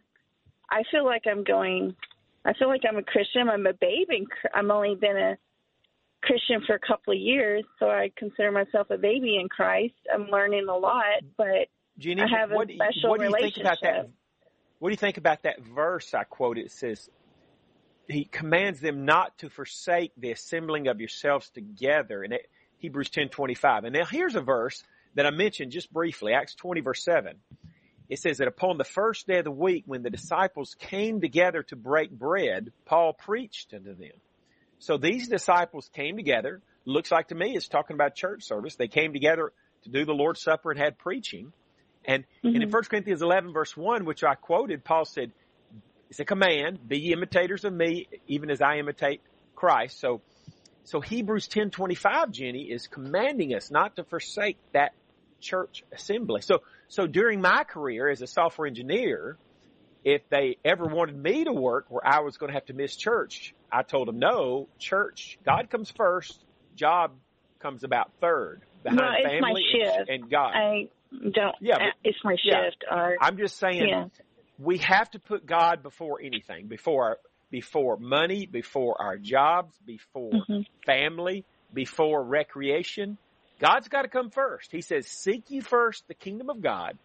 I 0.71 0.83
feel 0.91 1.05
like 1.05 1.23
I'm 1.31 1.45
going. 1.45 1.97
I 2.45 2.53
feel 2.55 2.69
like 2.69 2.83
I'm 2.89 2.97
a 2.97 3.03
Christian. 3.03 3.49
I'm 3.49 3.67
a 3.67 3.73
babe, 3.73 4.09
and 4.11 4.27
I'm 4.55 4.71
only 4.71 4.95
been 4.95 5.17
a 5.17 5.37
Christian 6.23 6.63
for 6.67 6.75
a 6.75 6.79
couple 6.79 7.13
of 7.13 7.19
years, 7.19 7.65
so 7.79 7.89
I 7.89 8.11
consider 8.17 8.51
myself 8.51 8.91
a 8.91 8.99
baby 8.99 9.37
in 9.41 9.49
Christ. 9.49 9.95
I'm 10.13 10.29
learning 10.29 10.67
a 10.69 10.77
lot, 10.77 11.23
but 11.37 11.69
Jeannie, 11.99 12.23
I 12.23 12.39
have 12.39 12.51
a 12.51 12.55
what, 12.55 12.69
special 12.69 13.11
what 13.11 13.21
do 13.21 13.27
you 13.27 13.33
relationship. 13.33 13.55
Think 13.55 13.67
about 13.67 13.79
that? 13.83 14.11
What 14.79 14.89
do 14.89 14.93
you 14.93 14.97
think 14.97 15.19
about 15.19 15.43
that 15.45 15.61
verse 15.63 16.15
I 16.15 16.25
quoted? 16.25 16.67
It 16.67 16.73
says, 16.73 17.09
He 18.09 18.25
commands 18.25 18.81
them 18.81 19.05
not 19.05 19.39
to 19.39 19.51
forsake 19.51 20.13
the 20.17 20.33
assembling 20.33 20.89
of 20.89 21.01
yourselves 21.01 21.51
together. 21.51 22.25
In 22.25 22.33
Hebrews 22.79 23.11
ten 23.11 23.29
twenty 23.29 23.55
five. 23.55 23.85
And 23.85 23.95
now 23.95 24.05
here's 24.05 24.35
a 24.35 24.41
verse 24.41 24.83
that 25.17 25.27
I 25.27 25.31
mentioned 25.31 25.73
just 25.73 25.93
briefly, 25.93 26.33
Acts 26.33 26.55
20 26.55 26.83
verse 26.83 27.05
7. 27.05 27.37
it 28.09 28.21
says 28.21 28.39
that 28.39 28.49
upon 28.49 28.79
the 28.79 28.85
first 28.85 29.27
day 29.27 29.39
of 29.39 29.45
the 29.45 29.51
week, 29.51 29.85
when 29.87 30.03
the 30.03 30.11
disciples 30.11 30.77
came 30.79 31.21
together 31.21 31.65
to 31.65 31.77
break 31.77 32.11
bread, 32.11 32.71
Paul 32.85 33.13
preached 33.13 33.75
unto 33.75 33.95
them. 33.95 34.13
So 34.79 34.99
these 34.99 35.29
disciples 35.29 35.91
came 35.95 36.17
together. 36.17 36.63
Looks 36.85 37.11
like 37.11 37.29
to 37.29 37.35
me 37.35 37.57
it's 37.57 37.67
talking 37.67 37.95
about 37.95 38.15
church 38.15 38.45
service. 38.45 38.77
They 38.77 38.89
came 38.89 39.13
together 39.13 39.53
to 39.83 39.91
do 39.91 40.05
the 40.05 40.13
Lord's 40.13 40.43
Supper 40.43 40.71
and 40.71 40.79
had 40.79 40.99
preaching. 40.99 41.53
And, 42.05 42.23
mm-hmm. 42.45 42.55
and 42.55 42.63
in 42.63 42.71
1 42.71 42.85
Corinthians 42.85 43.23
11 43.23 43.53
verse 43.53 43.77
1, 43.77 44.05
which 44.05 44.23
I 44.23 44.35
quoted, 44.35 44.85
Paul 44.85 45.07
said, 45.07 45.33
it's 46.11 46.21
a 46.21 46.25
command, 46.25 46.87
be 46.87 46.99
ye 46.99 47.13
imitators 47.13 47.65
of 47.65 47.73
me, 47.73 48.07
even 48.29 48.51
as 48.51 48.61
I 48.61 48.77
imitate 48.77 49.23
Christ. 49.57 49.99
So, 49.99 50.21
so 50.85 51.01
Hebrews 51.01 51.49
10:25, 51.49 52.31
Jenny, 52.31 52.71
is 52.71 52.87
commanding 52.87 53.55
us 53.55 53.73
not 53.73 53.97
to 53.97 54.05
forsake 54.05 54.57
that 54.73 54.93
church 55.47 55.85
assembly. 55.93 56.43
So, 56.43 56.63
so 56.89 57.07
during 57.07 57.41
my 57.41 57.65
career 57.65 58.09
as 58.09 58.23
a 58.23 58.27
software 58.27 58.67
engineer, 58.67 59.39
if 60.05 60.23
they 60.29 60.57
ever 60.65 60.85
wanted 60.85 61.17
me 61.17 61.45
to 61.45 61.53
work 61.53 61.87
where 61.89 62.07
I 62.07 62.21
was 62.21 62.37
going 62.37 62.51
to 62.51 62.55
have 62.55 62.67
to 62.67 62.75
miss 62.75 62.97
church, 62.97 63.55
I 63.73 63.83
told 63.83 64.09
them 64.09 64.19
no, 64.19 64.69
church, 64.79 65.39
God 65.45 65.69
comes 65.71 65.91
first, 65.91 66.45
job 66.77 67.13
comes 67.61 67.83
about 67.83 68.13
third 68.21 68.63
behind 68.83 69.01
no, 69.01 69.11
it's 69.19 69.27
family 69.27 69.53
my 69.53 69.95
shift. 69.95 70.09
and 70.09 70.31
God. 70.31 70.53
I 70.55 70.89
don't, 71.11 71.57
yeah, 71.61 71.79
but, 71.79 71.95
it's 72.05 72.19
my 72.23 72.37
shift. 72.37 72.85
Yeah. 72.89 72.97
Or, 72.97 73.17
I'm 73.21 73.37
just 73.37 73.59
saying 73.59 73.89
yeah. 73.89 74.05
we 74.59 74.79
have 74.79 75.11
to 75.13 75.19
put 75.19 75.47
God 75.47 75.83
before 75.83 76.21
anything, 76.23 76.67
before 76.69 77.05
our, 77.05 77.19
before 77.51 77.97
money, 77.97 78.47
before 78.47 79.01
our 79.01 79.17
jobs, 79.17 79.77
before 79.85 80.31
mm-hmm. 80.31 80.61
family, 80.85 81.45
before 81.73 82.23
recreation. 82.23 83.19
God's 83.61 83.89
got 83.89 84.03
to 84.03 84.09
come 84.09 84.31
first. 84.31 84.71
He 84.71 84.83
says, 84.83 85.07
seek 85.07 85.51
ye 85.51 85.61
first 85.61 86.07
the 86.09 86.15
kingdom 86.15 86.51
of 86.51 86.61
God 86.61 86.99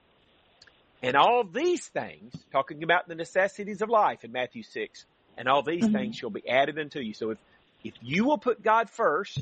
and 1.01 1.15
all 1.15 1.43
these 1.43 1.87
things, 1.87 2.33
talking 2.51 2.83
about 2.83 3.07
the 3.07 3.15
necessities 3.15 3.81
of 3.81 3.89
life 3.89 4.23
in 4.23 4.31
Matthew 4.31 4.63
6, 4.63 5.05
and 5.37 5.47
all 5.47 5.63
these 5.63 5.83
mm-hmm. 5.83 5.93
things 5.93 6.15
shall 6.15 6.29
be 6.29 6.47
added 6.47 6.77
unto 6.77 6.99
you. 6.99 7.13
So 7.13 7.31
if, 7.31 7.37
if 7.83 7.93
you 8.01 8.25
will 8.25 8.37
put 8.37 8.61
God 8.61 8.89
first 8.89 9.39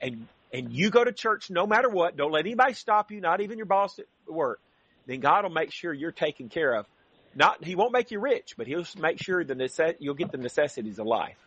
and, 0.00 0.26
and 0.52 0.72
you 0.72 0.90
go 0.90 1.02
to 1.02 1.12
church 1.12 1.50
no 1.50 1.66
matter 1.66 1.88
what, 1.88 2.16
don't 2.16 2.32
let 2.32 2.44
anybody 2.44 2.74
stop 2.74 3.10
you, 3.10 3.20
not 3.20 3.40
even 3.40 3.56
your 3.56 3.66
boss 3.66 3.98
at 3.98 4.06
work, 4.28 4.60
then 5.06 5.20
God 5.20 5.44
will 5.44 5.50
make 5.50 5.72
sure 5.72 5.92
you're 5.92 6.12
taken 6.12 6.48
care 6.48 6.74
of. 6.74 6.86
Not, 7.34 7.64
he 7.64 7.74
won't 7.74 7.92
make 7.92 8.10
you 8.10 8.20
rich, 8.20 8.54
but 8.58 8.66
he'll 8.66 8.84
make 8.98 9.18
sure 9.22 9.42
the 9.42 9.54
necess- 9.54 9.96
you'll 10.00 10.14
get 10.14 10.30
the 10.30 10.38
necessities 10.38 10.98
of 10.98 11.06
life. 11.06 11.38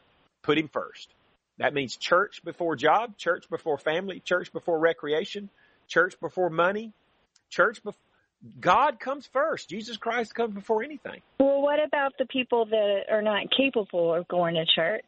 Put 0.42 0.58
him 0.58 0.68
first. 0.68 1.10
That 1.58 1.74
means 1.74 1.96
church 1.96 2.44
before 2.44 2.76
job, 2.76 3.18
church 3.18 3.50
before 3.50 3.78
family, 3.78 4.20
church 4.20 4.52
before 4.52 4.78
recreation, 4.78 5.50
church 5.88 6.20
before 6.20 6.50
money, 6.50 6.92
church 7.50 7.82
before, 7.84 8.00
God 8.60 9.00
comes 9.00 9.28
first. 9.28 9.70
Jesus 9.70 9.98
Christ 9.98 10.36
comes 10.36 10.54
before 10.54 10.84
anything. 10.84 11.22
Well, 11.40 11.62
what 11.62 11.84
about 11.84 12.14
the 12.20 12.26
people 12.26 12.66
that 12.66 13.04
are 13.10 13.22
not 13.22 13.46
capable 13.56 14.14
of 14.14 14.28
going 14.28 14.56
to 14.56 14.66
church? 14.66 15.04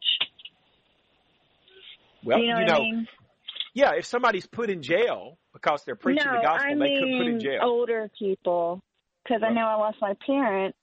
Well, 2.23 2.39
you 2.39 2.47
know, 2.47 2.59
you 2.59 2.65
know 2.65 2.75
I 2.75 2.79
mean? 2.79 3.07
yeah, 3.73 3.91
if 3.95 4.05
somebody's 4.05 4.47
put 4.47 4.69
in 4.69 4.81
jail 4.81 5.37
because 5.53 5.83
they're 5.85 5.95
preaching 5.95 6.25
no, 6.25 6.37
the 6.37 6.43
gospel, 6.43 6.71
I 6.71 6.73
they 6.73 6.79
mean 6.79 6.99
could 6.99 7.25
put 7.25 7.33
in 7.33 7.39
jail. 7.39 7.59
older 7.63 8.09
people, 8.17 8.81
because 9.23 9.43
I 9.43 9.51
know 9.53 9.61
I 9.61 9.75
lost 9.75 9.97
my 10.01 10.13
parent, 10.25 10.75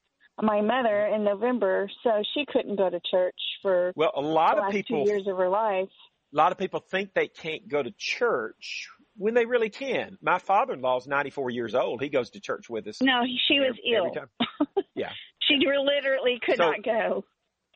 my 0.42 0.60
mother, 0.60 1.06
in 1.06 1.24
November, 1.24 1.88
so 2.02 2.22
she 2.34 2.44
couldn't 2.46 2.76
go 2.76 2.90
to 2.90 3.00
church 3.10 3.38
for 3.62 3.92
well, 3.96 4.12
a 4.14 4.20
lot 4.20 4.56
the 4.56 4.62
of 4.66 4.72
people, 4.72 5.04
two 5.04 5.10
years 5.10 5.26
of 5.28 5.36
her 5.36 5.48
life. 5.48 5.88
a 6.32 6.36
lot 6.36 6.52
of 6.52 6.58
people 6.58 6.80
think 6.80 7.14
they 7.14 7.28
can't 7.28 7.68
go 7.68 7.82
to 7.82 7.92
church 7.96 8.88
when 9.16 9.34
they 9.34 9.46
really 9.46 9.70
can. 9.70 10.18
My 10.20 10.38
father-in-law 10.38 10.98
is 10.98 11.06
94 11.06 11.50
years 11.50 11.74
old. 11.74 12.02
He 12.02 12.08
goes 12.08 12.30
to 12.30 12.40
church 12.40 12.68
with 12.68 12.86
us. 12.88 13.00
No, 13.00 13.22
she 13.46 13.60
was 13.60 13.76
every, 13.86 13.94
ill. 13.96 14.06
every. 14.06 14.84
Yeah. 14.96 15.10
she 15.40 15.56
literally 15.56 16.40
could 16.44 16.56
So- 16.56 16.70
not 16.70 16.82
go. 16.84 17.24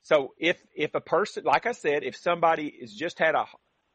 So 0.03 0.33
if 0.39 0.57
if 0.75 0.95
a 0.95 1.01
person, 1.03 1.45
like 1.45 1.67
I 1.67 1.73
said, 1.73 2.03
if 2.03 2.17
somebody 2.17 2.69
is 2.69 2.95
just 2.95 3.19
had 3.19 3.35
a 3.35 3.45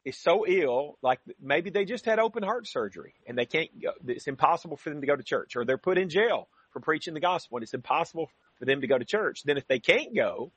is 0.06 0.18
so 0.18 0.46
ill, 0.46 1.00
like 1.02 1.20
maybe 1.42 1.70
they 1.72 1.86
just 1.86 2.06
had 2.06 2.20
open 2.20 2.44
heart 2.44 2.68
surgery 2.68 3.16
and 3.26 3.36
they 3.38 3.46
can't 3.46 3.70
go, 3.82 3.92
it's 4.08 4.28
impossible 4.28 4.78
for 4.78 4.90
them 4.90 5.02
to 5.02 5.08
go 5.08 5.16
to 5.16 5.24
church, 5.24 5.56
or 5.56 5.66
they're 5.66 5.78
put 5.78 5.98
in 5.98 6.10
jail 6.10 6.50
for 6.72 6.82
preaching 6.82 7.14
the 7.16 7.20
gospel 7.20 7.58
and 7.58 7.64
it's 7.64 7.74
impossible 7.74 8.30
for 8.64 8.68
them 8.68 8.80
to 8.80 8.88
go 8.88 8.98
to 8.98 9.04
church. 9.04 9.44
Then 9.44 9.58
if 9.58 9.68
they 9.68 9.80
can't 9.80 10.16
go, 10.16 10.54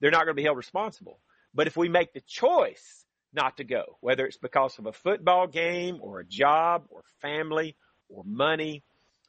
they're 0.00 0.10
not 0.10 0.24
going 0.24 0.34
to 0.34 0.34
be 0.34 0.42
held 0.42 0.56
responsible. 0.56 1.20
But 1.54 1.68
if 1.68 1.76
we 1.76 1.88
make 1.88 2.12
the 2.12 2.20
choice 2.20 3.04
not 3.32 3.58
to 3.58 3.64
go, 3.64 3.96
whether 4.00 4.26
it's 4.26 4.36
because 4.36 4.76
of 4.80 4.86
a 4.86 4.92
football 4.92 5.46
game 5.46 5.98
or 6.00 6.18
a 6.18 6.24
job 6.24 6.86
or 6.90 7.04
family 7.22 7.76
or 8.08 8.24
money 8.26 8.82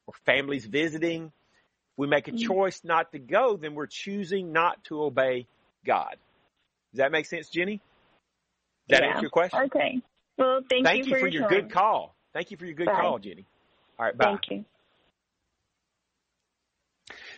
or 0.08 0.16
families 0.26 0.66
visiting, 0.66 1.26
if 1.26 1.98
we 1.98 2.08
make 2.08 2.28
a 2.28 2.32
Mhm. 2.32 2.48
choice 2.48 2.84
not 2.84 3.12
to 3.12 3.20
go, 3.20 3.58
then 3.58 3.76
we're 3.76 3.86
choosing 3.86 4.52
not 4.52 4.84
to 4.86 5.04
obey 5.04 5.46
God. 5.86 6.18
Does 6.94 6.98
that 6.98 7.12
make 7.12 7.28
sense, 7.28 7.50
Jenny? 7.50 7.80
Does 8.88 9.00
that 9.00 9.04
Yeah. 9.04 9.10
answer 9.12 9.22
your 9.22 9.30
question? 9.30 9.60
Okay. 9.66 10.02
Well, 10.40 10.62
thank, 10.68 10.84
Thank 10.84 11.06
you 11.06 11.16
for, 11.16 11.28
your, 11.28 11.42
your 11.42 11.50
good 11.50 11.70
call. 11.70 12.16
Thank 12.34 12.50
you 12.50 12.58
for 12.58 12.66
your 12.66 12.74
good 12.74 12.88
Bye. 12.88 13.02
call, 13.02 13.20
Jenny. 13.20 13.46
All 14.00 14.06
right, 14.08 14.18
bye. 14.18 14.26
Thank 14.26 14.50
you. 14.50 14.66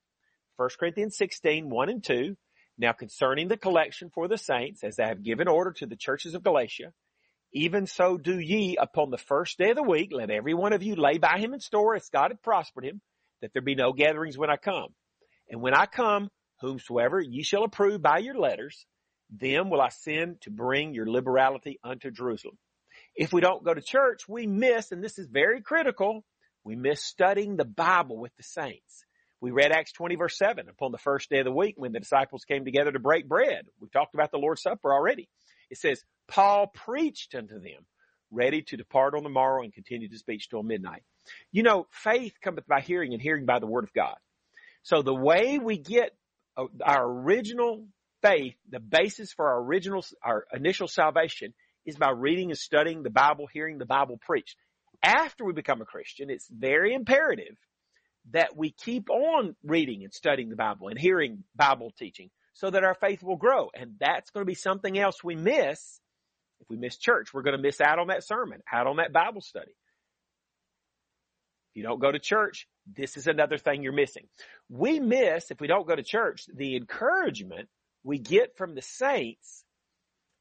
1 0.56 0.70
Corinthians 0.80 1.14
16, 1.18 1.68
1 1.68 1.88
and 1.90 2.02
2. 2.02 2.38
Now 2.78 2.92
concerning 2.92 3.48
the 3.48 3.58
collection 3.58 4.08
for 4.08 4.28
the 4.28 4.38
saints, 4.38 4.82
as 4.82 4.98
I 4.98 5.08
have 5.08 5.22
given 5.22 5.46
order 5.46 5.72
to 5.72 5.84
the 5.84 5.96
churches 5.96 6.34
of 6.34 6.42
Galatia, 6.42 6.94
even 7.52 7.86
so 7.86 8.16
do 8.16 8.38
ye 8.38 8.78
upon 8.80 9.10
the 9.10 9.18
first 9.18 9.58
day 9.58 9.68
of 9.70 9.76
the 9.76 9.82
week, 9.82 10.10
let 10.10 10.30
every 10.30 10.54
one 10.54 10.72
of 10.72 10.82
you 10.82 10.96
lay 10.96 11.18
by 11.18 11.36
him 11.38 11.52
in 11.52 11.60
store 11.60 11.96
as 11.96 12.08
God 12.08 12.30
hath 12.30 12.40
prospered 12.40 12.86
him, 12.86 13.02
that 13.42 13.52
there 13.52 13.60
be 13.60 13.74
no 13.74 13.92
gatherings 13.92 14.38
when 14.38 14.48
I 14.48 14.56
come. 14.56 14.94
And 15.48 15.60
when 15.60 15.74
I 15.74 15.86
come, 15.86 16.30
whomsoever 16.60 17.20
ye 17.20 17.42
shall 17.42 17.64
approve 17.64 18.02
by 18.02 18.18
your 18.18 18.38
letters, 18.38 18.86
them 19.30 19.70
will 19.70 19.80
I 19.80 19.88
send 19.88 20.40
to 20.42 20.50
bring 20.50 20.94
your 20.94 21.06
liberality 21.06 21.78
unto 21.82 22.10
Jerusalem. 22.10 22.58
If 23.14 23.32
we 23.32 23.40
don't 23.40 23.64
go 23.64 23.74
to 23.74 23.80
church, 23.80 24.28
we 24.28 24.46
miss, 24.46 24.92
and 24.92 25.02
this 25.02 25.18
is 25.18 25.26
very 25.26 25.60
critical, 25.60 26.24
we 26.64 26.76
miss 26.76 27.02
studying 27.02 27.56
the 27.56 27.64
Bible 27.64 28.18
with 28.18 28.34
the 28.36 28.42
saints. 28.42 29.04
We 29.40 29.50
read 29.50 29.72
Acts 29.72 29.92
20 29.92 30.16
verse 30.16 30.36
7 30.38 30.68
upon 30.68 30.92
the 30.92 30.98
first 30.98 31.30
day 31.30 31.38
of 31.38 31.44
the 31.44 31.52
week 31.52 31.74
when 31.76 31.92
the 31.92 32.00
disciples 32.00 32.44
came 32.44 32.64
together 32.64 32.92
to 32.92 32.98
break 32.98 33.28
bread. 33.28 33.66
We've 33.80 33.92
talked 33.92 34.14
about 34.14 34.30
the 34.30 34.38
Lord's 34.38 34.62
Supper 34.62 34.92
already. 34.92 35.28
It 35.70 35.78
says, 35.78 36.02
Paul 36.26 36.68
preached 36.68 37.34
unto 37.34 37.60
them, 37.60 37.86
ready 38.30 38.62
to 38.62 38.76
depart 38.76 39.14
on 39.14 39.22
the 39.22 39.28
morrow 39.28 39.62
and 39.62 39.72
continue 39.72 40.08
to 40.08 40.18
speak 40.18 40.40
till 40.48 40.62
midnight. 40.62 41.02
You 41.52 41.62
know, 41.62 41.86
faith 41.90 42.34
cometh 42.42 42.66
by 42.66 42.80
hearing 42.80 43.12
and 43.12 43.22
hearing 43.22 43.46
by 43.46 43.58
the 43.58 43.66
word 43.66 43.84
of 43.84 43.92
God. 43.92 44.16
So 44.86 45.02
the 45.02 45.12
way 45.12 45.58
we 45.58 45.78
get 45.78 46.16
uh, 46.56 46.66
our 46.80 47.04
original 47.04 47.88
faith, 48.22 48.54
the 48.70 48.78
basis 48.78 49.32
for 49.32 49.48
our 49.48 49.60
original, 49.60 50.04
our 50.22 50.46
initial 50.52 50.86
salvation 50.86 51.54
is 51.84 51.96
by 51.96 52.10
reading 52.10 52.50
and 52.50 52.58
studying 52.58 53.02
the 53.02 53.10
Bible, 53.10 53.48
hearing 53.52 53.78
the 53.78 53.84
Bible 53.84 54.16
preached. 54.24 54.54
After 55.02 55.44
we 55.44 55.54
become 55.54 55.82
a 55.82 55.84
Christian, 55.84 56.30
it's 56.30 56.48
very 56.48 56.94
imperative 56.94 57.56
that 58.30 58.56
we 58.56 58.70
keep 58.70 59.10
on 59.10 59.56
reading 59.64 60.04
and 60.04 60.14
studying 60.14 60.50
the 60.50 60.56
Bible 60.56 60.86
and 60.86 60.98
hearing 61.00 61.42
Bible 61.56 61.92
teaching 61.98 62.30
so 62.54 62.70
that 62.70 62.84
our 62.84 62.94
faith 62.94 63.24
will 63.24 63.36
grow. 63.36 63.70
And 63.74 63.96
that's 63.98 64.30
going 64.30 64.42
to 64.42 64.48
be 64.48 64.54
something 64.54 64.96
else 64.96 65.16
we 65.24 65.34
miss. 65.34 65.98
If 66.60 66.70
we 66.70 66.76
miss 66.76 66.96
church, 66.96 67.34
we're 67.34 67.42
going 67.42 67.56
to 67.56 67.62
miss 67.62 67.80
out 67.80 67.98
on 67.98 68.06
that 68.06 68.24
sermon, 68.24 68.62
out 68.72 68.86
on 68.86 68.98
that 68.98 69.12
Bible 69.12 69.40
study. 69.40 69.72
You 71.76 71.82
don't 71.82 72.00
go 72.00 72.10
to 72.10 72.18
church, 72.18 72.66
this 72.86 73.18
is 73.18 73.26
another 73.26 73.58
thing 73.58 73.82
you're 73.82 73.92
missing. 73.92 74.26
We 74.70 74.98
miss, 74.98 75.50
if 75.50 75.60
we 75.60 75.66
don't 75.66 75.86
go 75.86 75.94
to 75.94 76.02
church, 76.02 76.46
the 76.52 76.74
encouragement 76.74 77.68
we 78.02 78.18
get 78.18 78.56
from 78.56 78.74
the 78.74 78.80
saints 78.80 79.62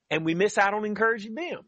and 0.09 0.23
we 0.23 0.33
miss 0.33 0.57
out 0.57 0.73
on 0.73 0.85
encouraging 0.85 1.35
them. 1.35 1.65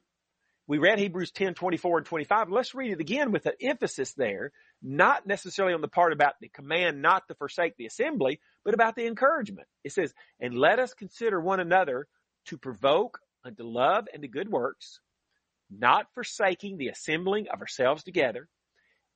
We 0.68 0.78
read 0.78 1.00
Hebrews 1.00 1.32
10, 1.32 1.54
24 1.54 1.98
and 1.98 2.08
25. 2.08 2.50
Let's 2.50 2.76
read 2.76 2.94
it 2.94 3.02
again 3.02 3.34
with 3.34 3.46
an 3.46 3.54
emphasis 3.62 4.14
there, 4.14 4.54
not 4.82 5.28
necessarily 5.28 5.74
on 5.74 5.82
the 5.82 5.90
part 5.90 6.14
about 6.14 6.36
the 6.40 6.48
command 6.48 7.02
not 7.02 7.28
to 7.28 7.36
forsake 7.36 7.76
the 7.76 7.88
assembly, 7.88 8.40
but 8.64 8.74
about 8.74 8.96
the 8.96 9.06
encouragement. 9.06 9.68
It 9.84 9.92
says, 9.92 10.14
and 10.40 10.58
let 10.58 10.80
us 10.80 10.94
consider 10.94 11.42
one 11.42 11.60
another 11.60 12.08
to 12.46 12.58
provoke 12.58 13.20
unto 13.44 13.64
love 13.64 14.08
and 14.14 14.22
to 14.22 14.30
good 14.30 14.50
works, 14.50 15.02
not 15.70 16.08
forsaking 16.14 16.78
the 16.78 16.88
assembling 16.88 17.48
of 17.50 17.60
ourselves 17.60 18.04
together, 18.04 18.48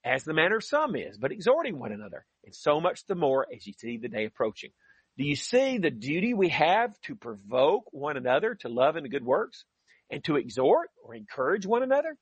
as 0.03 0.24
the 0.24 0.34
manner 0.34 0.58
of 0.58 0.63
some 0.63 0.96
is, 0.96 1.17
but 1.17 1.31
exhorting 1.31 1.79
one 1.79 1.91
another, 1.91 2.25
and 2.46 2.55
so 2.55 2.79
much 2.79 3.05
the 3.05 3.15
more 3.15 3.46
as 3.53 3.65
you 3.65 3.74
see 3.74 3.98
the 3.98 4.08
day 4.08 4.25
approaching. 4.25 4.72
Do 5.17 5.25
you 5.25 5.36
see 5.36 5.77
the 5.77 5.91
duty 5.91 6.34
we 6.34 6.50
have 6.50 7.00
to 7.01 7.15
provoke 7.15 7.91
one 7.91 8.17
another 8.17 8.55
to 8.62 8.70
love 8.70 8.96
and 8.96 9.03
to 9.03 9.10
good 9.10 9.25
works? 9.25 9.65
and 10.12 10.24
to 10.25 10.36
exhort 10.36 10.89
or 11.03 11.15
encourage 11.15 11.65
one 11.65 11.81
another. 11.81 12.17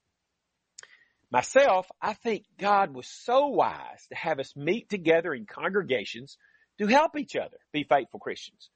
myself, 1.32 1.88
I 2.02 2.14
think 2.14 2.46
God 2.58 2.94
was 2.94 3.08
so 3.08 3.48
wise 3.48 4.06
to 4.10 4.16
have 4.16 4.40
us 4.40 4.56
meet 4.56 4.90
together 4.90 5.34
in 5.34 5.46
congregations 5.46 6.38
to 6.80 6.88
help 6.88 7.18
each 7.18 7.36
other 7.36 7.58
be 7.74 7.84
faithful 7.84 8.20
Christians. 8.20 8.70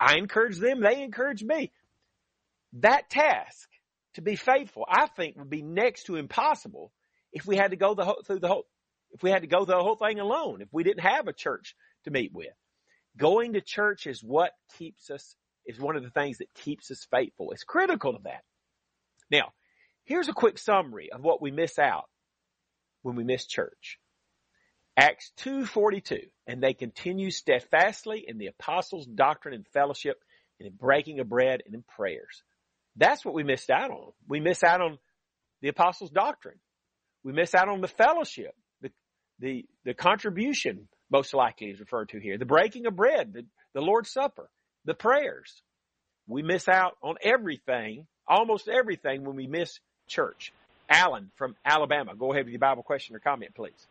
I 0.00 0.16
encourage 0.16 0.58
them, 0.58 0.80
they 0.80 1.02
encourage 1.02 1.42
me. 1.42 1.72
That 2.74 3.10
task 3.10 3.68
to 4.14 4.22
be 4.22 4.36
faithful, 4.36 4.84
I 4.88 5.08
think 5.08 5.36
would 5.36 5.50
be 5.50 5.62
next 5.62 6.04
to 6.04 6.16
impossible 6.16 6.92
if 7.34 7.46
we 7.46 7.56
had 7.56 7.72
to 7.72 7.76
go 7.76 7.94
the 7.94 8.04
whole, 8.04 8.22
through 8.24 8.38
the 8.38 8.48
whole, 8.48 8.64
if 9.10 9.22
we 9.22 9.30
had 9.30 9.42
to 9.42 9.48
go 9.48 9.64
the 9.64 9.76
whole 9.76 9.96
thing 9.96 10.20
alone, 10.20 10.62
if 10.62 10.68
we 10.72 10.84
didn't 10.84 11.02
have 11.02 11.28
a 11.28 11.32
church 11.32 11.74
to 12.04 12.10
meet 12.10 12.32
with. 12.32 12.54
Going 13.16 13.52
to 13.52 13.60
church 13.60 14.06
is 14.06 14.22
what 14.22 14.52
keeps 14.78 15.10
us, 15.10 15.36
is 15.66 15.78
one 15.78 15.96
of 15.96 16.02
the 16.02 16.10
things 16.10 16.38
that 16.38 16.54
keeps 16.54 16.90
us 16.90 17.06
faithful. 17.10 17.50
It's 17.50 17.64
critical 17.64 18.12
to 18.12 18.20
that. 18.24 18.42
Now, 19.30 19.52
here's 20.04 20.28
a 20.28 20.32
quick 20.32 20.58
summary 20.58 21.10
of 21.12 21.22
what 21.22 21.42
we 21.42 21.50
miss 21.50 21.78
out 21.78 22.08
when 23.02 23.16
we 23.16 23.24
miss 23.24 23.46
church. 23.46 23.98
Acts 24.96 25.32
2.42, 25.38 26.28
and 26.46 26.62
they 26.62 26.72
continue 26.72 27.30
steadfastly 27.30 28.24
in 28.26 28.38
the 28.38 28.46
apostles' 28.46 29.06
doctrine 29.06 29.54
and 29.54 29.66
fellowship 29.68 30.22
and 30.60 30.68
in 30.68 30.74
breaking 30.74 31.18
of 31.18 31.28
bread 31.28 31.62
and 31.66 31.74
in 31.74 31.82
prayers. 31.82 32.42
That's 32.96 33.24
what 33.24 33.34
we 33.34 33.42
missed 33.42 33.70
out 33.70 33.90
on. 33.90 34.12
We 34.28 34.38
miss 34.38 34.62
out 34.62 34.80
on 34.80 34.98
the 35.62 35.68
apostles' 35.68 36.10
doctrine. 36.10 36.58
We 37.24 37.32
miss 37.32 37.54
out 37.54 37.68
on 37.68 37.80
the 37.80 37.88
fellowship, 37.88 38.54
the, 38.82 38.90
the, 39.40 39.64
the 39.84 39.94
contribution, 39.94 40.88
most 41.10 41.34
likely 41.34 41.68
is 41.68 41.80
referred 41.80 42.10
to 42.10 42.20
here, 42.20 42.38
the 42.38 42.44
breaking 42.44 42.86
of 42.86 42.94
bread, 42.94 43.32
the, 43.32 43.46
the 43.72 43.80
Lord's 43.80 44.12
Supper, 44.12 44.48
the 44.84 44.94
prayers. 44.94 45.62
We 46.26 46.42
miss 46.42 46.68
out 46.68 46.96
on 47.02 47.16
everything, 47.22 48.06
almost 48.28 48.68
everything 48.68 49.24
when 49.24 49.36
we 49.36 49.46
miss 49.46 49.78
church. 50.06 50.52
Alan 50.88 51.30
from 51.36 51.56
Alabama, 51.64 52.14
go 52.14 52.32
ahead 52.32 52.44
with 52.44 52.52
your 52.52 52.60
Bible 52.60 52.82
question 52.82 53.16
or 53.16 53.20
comment, 53.20 53.54
please. 53.54 53.88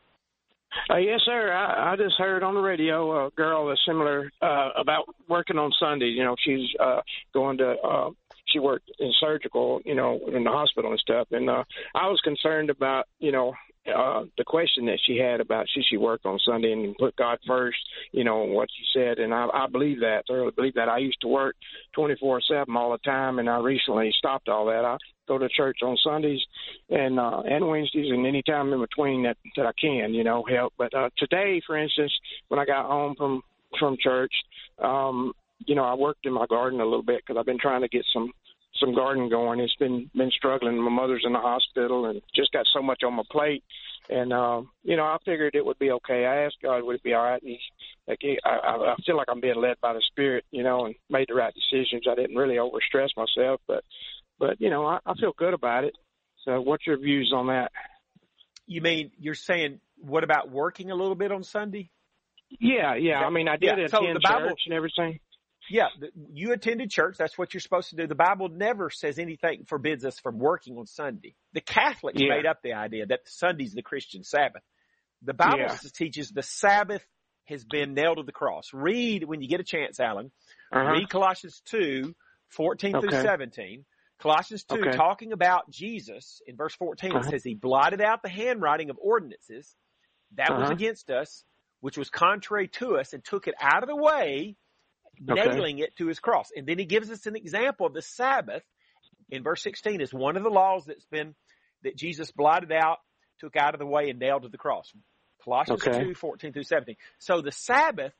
Uh, 0.90 0.98
yes, 0.98 1.20
sir. 1.24 1.52
I, 1.52 1.94
I 1.94 1.96
just 1.96 2.16
heard 2.18 2.44
on 2.44 2.56
the 2.56 2.60
radio 2.60 3.28
a 3.28 3.30
girl 3.32 3.68
that's 3.68 3.80
similar 3.88 4.32
uh, 4.42 4.70
about 4.76 5.06
working 5.28 5.58
on 5.58 5.72
Sunday. 5.80 6.08
You 6.08 6.24
know, 6.24 6.36
she's 6.44 6.68
uh, 6.80 7.02
going 7.34 7.58
to. 7.60 7.76
Uh, 7.78 8.10
she 8.46 8.60
worked 8.60 8.92
in 9.00 9.12
surgical, 9.20 9.82
you 9.86 9.96
know, 9.96 10.20
in 10.34 10.44
the 10.44 10.50
hospital 10.50 10.92
and 10.92 11.00
stuff. 11.00 11.28
And 11.32 11.50
uh, 11.50 11.64
I 11.96 12.08
was 12.08 12.20
concerned 12.24 12.70
about, 12.70 13.06
you 13.20 13.32
know, 13.32 13.54
uh, 13.86 14.24
the 14.38 14.46
question 14.46 14.86
that 14.86 15.00
she 15.06 15.18
had 15.18 15.42
about 15.42 15.68
should 15.70 15.84
she 15.90 15.98
work 15.98 16.22
on 16.24 16.40
Sunday 16.40 16.72
and 16.72 16.96
put 16.98 17.16
God 17.18 17.38
first, 17.46 17.78
you 18.14 18.24
know, 18.24 18.44
what 18.44 18.70
she 18.72 18.84
said. 18.98 19.20
And 19.20 19.34
I, 19.34 19.48
I 19.54 19.68
believe 19.68 20.00
that, 20.00 20.24
thoroughly 20.28 20.54
believe 20.56 20.76
that. 20.76 20.88
I 20.88 21.00
used 21.00 21.20
to 21.22 21.28
work 21.28 21.56
24 21.94 22.42
7 22.48 22.76
all 22.78 22.92
the 22.92 22.98
time, 23.00 23.40
and 23.40 23.50
I 23.50 23.58
recently 23.58 24.14
stopped 24.18 24.48
all 24.48 24.68
that. 24.68 24.86
I 24.86 24.98
go 25.28 25.38
to 25.38 25.50
church 25.50 25.80
on 25.84 25.98
Sundays 26.02 26.40
and 26.90 27.20
uh, 27.20 27.42
and 27.42 27.68
Wednesdays 27.68 28.12
and 28.12 28.26
any 28.26 28.42
time 28.44 28.72
in 28.72 28.80
between 28.80 29.24
that 29.24 29.38
that 29.58 29.66
I 29.66 29.72
can, 29.80 30.14
you 30.14 30.24
know, 30.24 30.44
help. 30.50 30.74
But 30.78 30.94
uh, 30.94 31.10
today, 31.18 31.62
for 31.66 31.78
instance, 31.78 32.14
when 32.48 32.60
I 32.60 32.66
got 32.66 32.86
home 32.86 33.16
from 33.18 33.42
from 33.80 33.98
church, 34.02 34.34
um, 34.80 35.34
you 35.60 35.76
know, 35.76 35.84
I 35.84 35.94
worked 35.96 36.26
in 36.26 36.34
my 36.34 36.46
garden 36.48 36.82
a 36.82 36.86
little 36.86 37.04
bit 37.04 37.22
because 37.26 37.40
I've 37.40 37.46
been 37.46 37.60
trying 37.60 37.82
to 37.82 37.88
get 37.88 38.06
some 38.14 38.32
some 38.80 38.96
garden 38.96 39.30
going. 39.30 39.60
It's 39.60 39.76
been 39.76 40.10
been 40.16 40.32
struggling. 40.32 40.78
My 40.78 40.90
mother's 40.90 41.24
in 41.26 41.34
the 41.34 41.40
hospital 41.40 42.06
and 42.06 42.22
just 42.36 42.52
got 42.52 42.66
so 42.74 42.82
much 42.82 43.04
on 43.04 43.14
my 43.14 43.24
plate. 43.32 43.64
And 44.10 44.34
um, 44.34 44.70
you 44.84 44.98
know, 44.98 45.04
I 45.04 45.18
figured 45.24 45.56
it 45.56 45.66
would 45.66 45.80
be 45.80 45.92
okay. 45.92 46.26
I 46.26 46.46
asked 46.46 46.58
God, 46.62 46.84
would 46.84 46.96
it 46.96 47.04
be 47.04 47.14
all 47.14 47.24
right? 47.24 47.42
And 47.42 47.52
he, 47.52 47.60
like, 48.08 48.18
he, 48.22 48.38
I, 48.44 48.50
I 48.50 48.96
feel 49.06 49.16
like 49.16 49.28
I'm 49.30 49.40
being 49.40 49.62
led 49.62 49.80
by 49.82 49.94
the 49.94 50.02
Spirit, 50.08 50.46
you 50.52 50.64
know, 50.64 50.86
and 50.86 50.96
made 51.10 51.28
the 51.30 51.36
right 51.36 51.54
decisions. 51.54 52.06
I 52.10 52.16
didn't 52.16 52.36
really 52.36 52.56
overstress 52.56 53.10
myself, 53.16 53.62
but 53.68 53.84
but 54.40 54.60
you 54.60 54.70
know, 54.70 54.86
I, 54.86 55.00
I 55.06 55.14
feel 55.16 55.34
good 55.38 55.54
about 55.54 55.86
it. 55.86 55.96
So, 56.44 56.60
what's 56.60 56.86
your 56.86 56.98
views 56.98 57.32
on 57.34 57.48
that? 57.48 57.72
You 58.66 58.82
mean 58.82 59.12
you're 59.20 59.36
saying 59.36 59.80
what 60.02 60.24
about 60.24 60.52
working 60.52 60.92
a 60.92 60.96
little 60.96 61.16
bit 61.16 61.32
on 61.32 61.44
Sunday? 61.44 61.90
Yeah, 62.60 62.96
yeah. 62.96 63.20
I 63.20 63.30
mean, 63.30 63.48
I 63.48 63.56
did 63.56 63.78
yeah. 63.78 63.86
attend 63.86 63.90
so 63.92 64.14
the 64.14 64.20
Bible, 64.24 64.50
church 64.50 64.62
and 64.66 64.74
everything. 64.74 65.20
Yeah, 65.70 65.88
you 66.34 66.52
attended 66.52 66.92
church. 66.92 67.16
That's 67.18 67.38
what 67.38 67.54
you're 67.54 67.62
supposed 67.62 67.90
to 67.92 67.96
do. 67.96 68.08
The 68.08 68.16
Bible 68.16 68.50
never 68.50 68.90
says 68.90 69.18
anything 69.18 69.66
forbids 69.66 70.04
us 70.04 70.20
from 70.20 70.38
working 70.38 70.78
on 70.78 70.86
Sunday. 70.88 71.36
The 71.54 71.62
Catholics 71.62 72.20
yeah. 72.20 72.36
made 72.36 72.46
up 72.46 72.62
the 72.62 72.74
idea 72.74 73.06
that 73.06 73.22
Sunday's 73.26 73.74
the 73.74 73.82
Christian 73.82 74.24
Sabbath. 74.24 74.62
The 75.22 75.34
Bible 75.34 75.60
yeah. 75.60 75.78
teaches 75.94 76.32
the 76.32 76.44
Sabbath 76.44 77.06
has 77.46 77.64
been 77.64 77.94
nailed 77.94 78.18
to 78.18 78.24
the 78.24 78.32
cross. 78.32 78.70
Read 78.74 79.24
when 79.24 79.42
you 79.42 79.48
get 79.48 79.60
a 79.60 79.64
chance, 79.64 80.00
Alan. 80.00 80.32
Uh-huh. 80.72 80.92
Read 80.92 81.10
Colossians 81.10 81.62
2, 81.66 82.14
14 82.50 82.96
okay. 82.96 83.08
through 83.08 83.22
17. 83.22 83.86
Colossians 84.20 84.64
2, 84.66 84.76
okay. 84.76 84.98
talking 84.98 85.34
about 85.34 85.70
Jesus 85.70 86.42
in 86.48 86.56
verse 86.56 86.76
14, 86.76 87.12
uh-huh. 87.12 87.20
it 87.20 87.32
says 87.32 87.44
he 87.44 87.56
blotted 87.56 88.02
out 88.02 88.22
the 88.22 88.30
handwriting 88.30 88.90
of 88.90 88.98
ordinances 89.02 89.76
that 90.36 90.50
uh-huh. 90.50 90.62
was 90.62 90.70
against 90.70 91.10
us, 91.10 91.44
which 91.82 91.98
was 91.98 92.10
contrary 92.10 92.68
to 92.68 92.98
us 92.98 93.14
and 93.14 93.24
took 93.24 93.48
it 93.48 93.56
out 93.60 93.84
of 93.84 93.90
the 93.90 93.96
way 93.96 94.56
okay. 95.30 95.46
nailing 95.46 95.80
it 95.80 95.96
to 95.98 96.08
his 96.08 96.20
cross. 96.20 96.50
And 96.56 96.68
then 96.68 96.80
he 96.80 96.86
gives 96.86 97.10
us 97.10 97.26
an 97.26 97.36
example 97.36 97.86
of 97.86 97.94
the 97.94 98.02
Sabbath 98.02 98.64
in 99.30 99.44
verse 99.44 99.64
16 99.64 100.02
is 100.02 100.14
one 100.14 100.38
of 100.38 100.44
the 100.44 100.50
laws 100.50 100.86
that's 100.86 101.06
been, 101.06 101.36
that 101.84 101.98
Jesus 101.98 102.32
blotted 102.32 102.72
out, 102.72 103.00
took 103.40 103.56
out 103.56 103.74
of 103.74 103.80
the 103.80 103.86
way 103.86 104.10
and 104.10 104.20
nailed 104.20 104.44
to 104.44 104.50
the 104.50 104.58
cross. 104.58 104.92
Colossians 105.44 105.86
okay. 105.86 106.04
2, 106.04 106.14
14 106.14 106.54
through 106.54 106.64
17. 106.64 106.96
So 107.20 107.42
the 107.42 107.52
Sabbath 107.52 108.14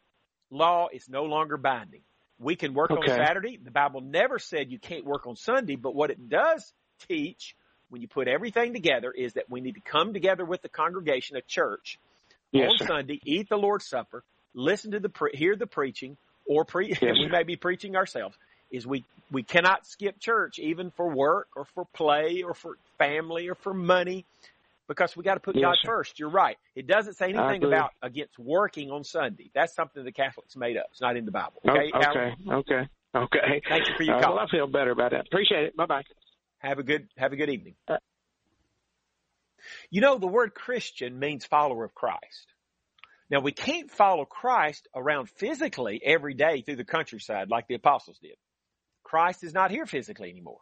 law 0.50 0.88
is 0.92 1.08
no 1.08 1.24
longer 1.24 1.58
binding. 1.58 2.02
We 2.40 2.56
can 2.56 2.74
work 2.74 2.92
okay. 2.92 3.12
on 3.12 3.18
Saturday. 3.18 3.58
The 3.64 3.72
Bible 3.72 4.02
never 4.02 4.40
said 4.40 4.72
you 4.72 4.80
can't 4.80 5.06
work 5.06 5.28
on 5.28 5.36
Sunday, 5.36 5.76
but 5.76 5.96
what 5.96 6.10
it 6.10 6.30
does 6.30 6.74
teach 7.08 7.56
when 7.90 8.02
you 8.02 8.08
put 8.08 8.28
everything 8.28 8.74
together 8.74 9.12
is 9.12 9.34
that 9.34 9.50
we 9.50 9.62
need 9.62 9.76
to 9.76 9.82
come 9.82 10.14
together 10.14 10.44
with 10.44 10.62
the 10.62 10.70
congregation, 10.70 11.38
a 11.38 11.42
church, 11.42 12.00
yes, 12.52 12.72
on 12.72 12.78
sir. 12.80 12.88
Sunday, 12.88 13.20
eat 13.24 13.50
the 13.50 13.56
Lord's 13.56 13.88
Supper, 13.88 14.24
listen 14.54 14.92
to 14.92 15.00
the, 15.00 15.10
pre- 15.10 15.36
hear 15.36 15.56
the 15.56 15.68
preaching, 15.68 16.18
or 16.46 16.66
pre- 16.66 16.90
yes. 16.90 17.02
we 17.02 17.28
may 17.28 17.44
be 17.44 17.56
preaching 17.56 17.96
ourselves 17.96 18.38
is 18.72 18.88
we, 18.88 19.06
we 19.32 19.44
cannot 19.44 19.86
skip 19.86 20.20
church 20.20 20.60
even 20.60 20.92
for 20.92 21.10
work 21.10 21.48
or 21.56 21.66
for 21.66 21.86
play 21.94 22.42
or 22.42 22.54
for 22.54 22.78
family 22.98 23.48
or 23.48 23.56
for 23.56 23.74
money 23.74 24.26
because 24.88 25.16
we 25.16 25.24
got 25.24 25.36
to 25.36 25.40
put 25.40 25.56
yes, 25.56 25.64
God 25.64 25.76
sir. 25.82 25.86
first. 25.86 26.20
You're 26.20 26.30
right. 26.30 26.58
It 26.76 26.88
doesn't 26.88 27.14
say 27.14 27.30
anything 27.30 27.64
about 27.64 27.92
against 28.02 28.38
working 28.38 28.92
on 28.92 29.04
Sunday. 29.04 29.50
That's 29.54 29.74
something 29.74 30.04
the 30.04 30.12
Catholics 30.12 30.56
made 30.56 30.78
up. 30.78 30.88
It's 30.92 31.02
not 31.02 31.16
in 31.16 31.26
the 31.26 31.32
Bible. 31.32 31.62
Okay. 31.68 31.92
Oh, 31.94 32.00
okay. 32.00 32.34
Okay. 32.52 32.90
Okay. 33.16 33.62
Thank 33.70 33.88
you 33.88 33.94
for 33.96 34.04
your 34.04 34.16
uh, 34.16 34.22
call. 34.22 34.36
Well, 34.36 34.46
I 34.46 34.50
feel 34.50 34.68
better 34.68 34.92
about 34.92 35.12
that. 35.12 35.28
Appreciate 35.28 35.66
it. 35.66 35.76
Bye 35.78 35.86
bye. 35.86 36.04
Have 36.60 36.80
a 36.80 36.84
good 36.84 37.08
have 37.18 37.32
a 37.32 37.36
good 37.36 37.50
evening. 37.50 37.76
Uh, 37.88 37.98
you 39.90 40.02
know, 40.02 40.18
the 40.18 40.28
word 40.28 40.54
Christian 40.54 41.20
means 41.20 41.46
follower 41.46 41.86
of 41.86 41.94
Christ. 41.94 42.53
Now 43.34 43.40
we 43.40 43.52
can't 43.52 43.90
follow 43.90 44.26
Christ 44.26 44.88
around 44.96 45.28
physically 45.28 46.00
every 46.06 46.36
day 46.36 46.62
through 46.62 46.76
the 46.76 46.84
countryside 46.84 47.50
like 47.50 47.68
the 47.68 47.74
apostles 47.74 48.20
did. 48.22 48.36
Christ 49.02 49.44
is 49.44 49.56
not 49.56 49.72
here 49.72 49.88
physically 49.88 50.30
anymore. 50.30 50.60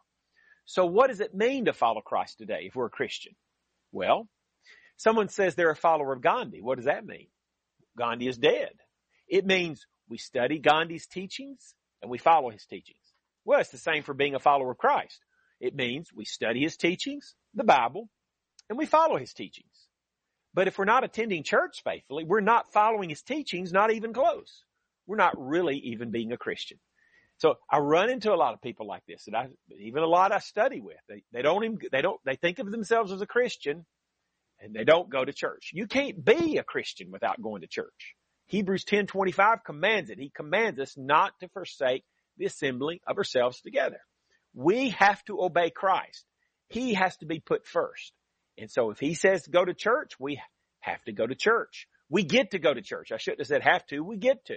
So 0.64 0.86
what 0.86 1.08
does 1.08 1.20
it 1.20 1.34
mean 1.34 1.66
to 1.66 1.74
follow 1.74 2.00
Christ 2.00 2.38
today 2.38 2.62
if 2.62 2.74
we're 2.74 2.86
a 2.86 2.90
Christian? 2.90 3.34
Well, 3.92 4.26
someone 4.96 5.28
says 5.28 5.54
they're 5.54 5.68
a 5.68 5.76
follower 5.76 6.14
of 6.14 6.22
Gandhi. 6.22 6.62
What 6.62 6.76
does 6.76 6.86
that 6.86 7.04
mean? 7.04 7.26
Gandhi 7.98 8.26
is 8.26 8.38
dead. 8.38 8.72
It 9.28 9.44
means 9.44 9.86
we 10.08 10.16
study 10.16 10.58
Gandhi's 10.58 11.06
teachings 11.06 11.74
and 12.00 12.10
we 12.10 12.16
follow 12.16 12.48
his 12.48 12.64
teachings. 12.64 13.04
Well, 13.44 13.60
it's 13.60 13.68
the 13.68 13.76
same 13.76 14.02
for 14.02 14.14
being 14.14 14.34
a 14.34 14.40
follower 14.40 14.70
of 14.70 14.78
Christ. 14.78 15.18
It 15.60 15.76
means 15.76 16.08
we 16.10 16.24
study 16.24 16.62
his 16.62 16.78
teachings, 16.78 17.34
the 17.52 17.64
Bible, 17.64 18.08
and 18.70 18.78
we 18.78 18.86
follow 18.86 19.18
his 19.18 19.34
teachings. 19.34 19.88
But 20.54 20.68
if 20.68 20.78
we're 20.78 20.84
not 20.84 21.04
attending 21.04 21.44
church 21.44 21.82
faithfully, 21.82 22.24
we're 22.24 22.40
not 22.40 22.72
following 22.72 23.08
his 23.08 23.22
teachings, 23.22 23.72
not 23.72 23.92
even 23.92 24.12
close. 24.12 24.64
We're 25.06 25.16
not 25.16 25.34
really 25.36 25.76
even 25.78 26.10
being 26.10 26.32
a 26.32 26.36
Christian. 26.36 26.78
So 27.38 27.56
I 27.68 27.78
run 27.78 28.10
into 28.10 28.32
a 28.32 28.36
lot 28.36 28.54
of 28.54 28.60
people 28.60 28.86
like 28.86 29.02
this, 29.08 29.26
and 29.26 29.34
I 29.34 29.48
even 29.80 30.02
a 30.02 30.06
lot 30.06 30.30
I 30.30 30.38
study 30.38 30.80
with. 30.80 30.98
They 31.08 31.22
they 31.32 31.42
don't 31.42 31.64
even 31.64 31.78
they 31.90 32.02
don't 32.02 32.20
they 32.24 32.36
think 32.36 32.58
of 32.58 32.70
themselves 32.70 33.10
as 33.10 33.20
a 33.20 33.26
Christian, 33.26 33.84
and 34.60 34.74
they 34.74 34.84
don't 34.84 35.10
go 35.10 35.24
to 35.24 35.32
church. 35.32 35.70
You 35.72 35.86
can't 35.86 36.24
be 36.24 36.58
a 36.58 36.62
Christian 36.62 37.10
without 37.10 37.42
going 37.42 37.62
to 37.62 37.66
church. 37.66 38.14
Hebrews 38.46 38.84
ten 38.84 39.06
twenty 39.06 39.32
five 39.32 39.64
commands 39.64 40.10
it. 40.10 40.18
He 40.18 40.30
commands 40.30 40.78
us 40.78 40.94
not 40.96 41.32
to 41.40 41.48
forsake 41.48 42.04
the 42.36 42.44
assembling 42.46 43.00
of 43.06 43.16
ourselves 43.16 43.60
together. 43.60 44.00
We 44.54 44.90
have 44.90 45.24
to 45.24 45.42
obey 45.42 45.70
Christ. 45.70 46.24
He 46.68 46.94
has 46.94 47.16
to 47.18 47.26
be 47.26 47.40
put 47.40 47.66
first. 47.66 48.12
And 48.58 48.70
so 48.70 48.90
if 48.90 48.98
he 48.98 49.14
says 49.14 49.46
go 49.46 49.64
to 49.64 49.74
church, 49.74 50.12
we 50.18 50.40
have 50.80 51.02
to 51.04 51.12
go 51.12 51.26
to 51.26 51.34
church. 51.34 51.86
We 52.08 52.24
get 52.24 52.50
to 52.50 52.58
go 52.58 52.74
to 52.74 52.82
church. 52.82 53.12
I 53.12 53.16
shouldn't 53.16 53.40
have 53.40 53.46
said 53.48 53.62
have 53.62 53.86
to. 53.86 54.00
We 54.00 54.16
get 54.16 54.44
to. 54.46 54.56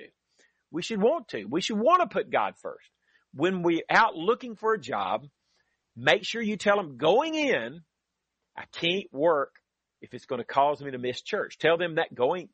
We 0.72 0.82
should 0.82 1.02
want 1.02 1.30
to. 1.30 1.46
We 1.46 1.62
should 1.62 1.80
want 1.80 2.02
to 2.02 2.08
put 2.08 2.30
God 2.30 2.56
first. 2.62 2.90
When 3.34 3.62
we're 3.62 3.84
out 3.90 4.16
looking 4.16 4.56
for 4.56 4.74
a 4.74 4.80
job, 4.80 5.28
make 5.96 6.26
sure 6.26 6.42
you 6.42 6.58
tell 6.58 6.78
them 6.78 6.98
going 6.98 7.36
in, 7.36 7.82
I 8.58 8.64
can't 8.74 9.12
work 9.14 9.56
if 10.02 10.14
it's 10.14 10.26
going 10.26 10.40
to 10.40 10.46
cause 10.46 10.82
me 10.82 10.92
to 10.92 10.98
miss 10.98 11.22
church. 11.22 11.58
Tell 11.58 11.78
them 11.78 11.96
that 11.96 12.14
going, 12.14 12.50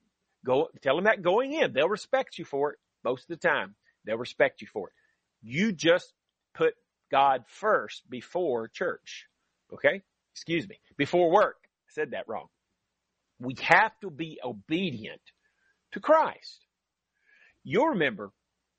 go, 0.46 0.70
tell 0.82 0.96
them 0.96 1.06
that 1.06 1.22
going 1.22 1.54
in. 1.54 1.74
They'll 1.74 1.90
respect 1.90 2.38
you 2.38 2.46
for 2.46 2.74
it 2.74 2.80
most 3.04 3.24
of 3.24 3.28
the 3.40 3.48
time. 3.48 3.76
They'll 4.06 4.18
respect 4.18 4.62
you 4.62 4.68
for 4.72 4.90
it. 4.90 4.94
You 5.42 5.72
just 5.72 6.14
put 6.54 6.74
God 7.12 7.44
first 7.48 8.08
before 8.10 8.68
church. 8.68 9.26
Okay? 9.74 10.02
Excuse 10.34 10.68
me, 10.68 10.80
before 10.98 11.32
work. 11.32 11.58
I 11.64 11.92
said 11.94 12.12
that 12.12 12.28
wrong. 12.28 12.48
We 13.40 13.56
have 13.62 13.92
to 14.02 14.10
be 14.10 14.40
obedient 14.44 15.22
to 15.94 16.00
Christ. 16.00 16.66
You'll 17.64 17.90
remember, 17.90 18.32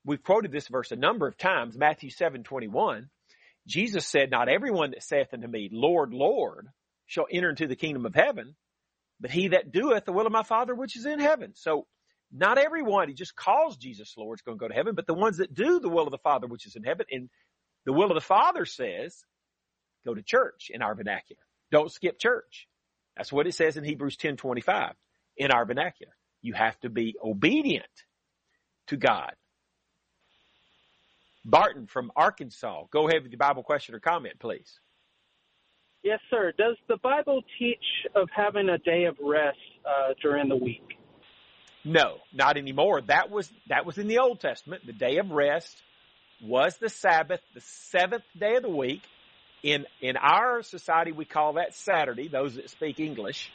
we've 0.05 0.23
quoted 0.23 0.51
this 0.51 0.67
verse 0.67 0.91
a 0.91 0.95
number 0.95 1.27
of 1.27 1.37
times, 1.37 1.77
Matthew 1.77 2.09
7, 2.09 2.43
21. 2.43 3.09
Jesus 3.67 4.05
said, 4.05 4.29
not 4.29 4.49
everyone 4.49 4.91
that 4.91 5.03
saith 5.03 5.33
unto 5.33 5.47
me, 5.47 5.69
Lord, 5.71 6.13
Lord, 6.13 6.67
shall 7.05 7.27
enter 7.31 7.49
into 7.49 7.67
the 7.67 7.75
kingdom 7.75 8.05
of 8.05 8.15
heaven, 8.15 8.55
but 9.19 9.31
he 9.31 9.49
that 9.49 9.71
doeth 9.71 10.05
the 10.05 10.11
will 10.11 10.25
of 10.25 10.33
my 10.33 10.43
Father 10.43 10.75
which 10.75 10.97
is 10.97 11.05
in 11.05 11.19
heaven. 11.19 11.53
So 11.55 11.85
not 12.31 12.57
everyone 12.57 13.07
he 13.07 13.13
just 13.13 13.35
calls 13.35 13.77
Jesus 13.77 14.15
Lord 14.17 14.39
is 14.39 14.41
going 14.41 14.57
to 14.57 14.61
go 14.61 14.67
to 14.67 14.73
heaven, 14.73 14.95
but 14.95 15.07
the 15.07 15.13
ones 15.13 15.37
that 15.37 15.53
do 15.53 15.79
the 15.79 15.89
will 15.89 16.05
of 16.05 16.11
the 16.11 16.17
Father 16.17 16.47
which 16.47 16.65
is 16.65 16.75
in 16.75 16.83
heaven, 16.83 17.05
and 17.11 17.29
the 17.85 17.93
will 17.93 18.09
of 18.09 18.15
the 18.15 18.21
Father 18.21 18.65
says, 18.65 19.23
go 20.05 20.13
to 20.13 20.21
church 20.21 20.71
in 20.73 20.81
our 20.81 20.95
vernacular. 20.95 21.41
Don't 21.71 21.91
skip 21.91 22.19
church. 22.19 22.67
That's 23.15 23.31
what 23.31 23.47
it 23.47 23.53
says 23.53 23.77
in 23.77 23.83
Hebrews 23.83 24.17
10:25 24.17 24.95
in 25.37 25.51
our 25.51 25.65
vernacular. 25.65 26.13
You 26.41 26.53
have 26.53 26.79
to 26.81 26.89
be 26.89 27.15
obedient 27.23 27.85
to 28.87 28.97
God. 28.97 29.33
Barton 31.45 31.87
from 31.87 32.11
Arkansas, 32.15 32.85
go 32.91 33.07
ahead 33.07 33.23
with 33.23 33.31
your 33.31 33.37
Bible 33.37 33.63
question 33.63 33.95
or 33.95 33.99
comment, 33.99 34.39
please. 34.39 34.79
Yes, 36.03 36.19
sir. 36.29 36.53
Does 36.57 36.75
the 36.87 36.97
Bible 36.97 37.41
teach 37.57 37.83
of 38.15 38.29
having 38.35 38.69
a 38.69 38.77
day 38.77 39.05
of 39.05 39.17
rest 39.21 39.57
uh, 39.85 40.13
during 40.21 40.49
the 40.49 40.55
week? 40.55 40.83
No, 41.85 42.17
not 42.33 42.57
anymore. 42.57 43.01
That 43.01 43.29
was 43.29 43.51
that 43.67 43.85
was 43.85 43.97
in 43.97 44.07
the 44.07 44.19
Old 44.19 44.39
Testament. 44.39 44.85
The 44.85 44.93
day 44.93 45.17
of 45.17 45.31
rest 45.31 45.81
was 46.41 46.77
the 46.77 46.89
Sabbath, 46.89 47.41
the 47.53 47.61
seventh 47.61 48.23
day 48.37 48.55
of 48.55 48.63
the 48.63 48.69
week. 48.69 49.01
In 49.63 49.85
in 50.01 50.17
our 50.17 50.61
society, 50.61 51.13
we 51.13 51.25
call 51.25 51.53
that 51.53 51.73
Saturday. 51.73 52.27
Those 52.27 52.55
that 52.55 52.69
speak 52.69 52.99
English, 52.99 53.49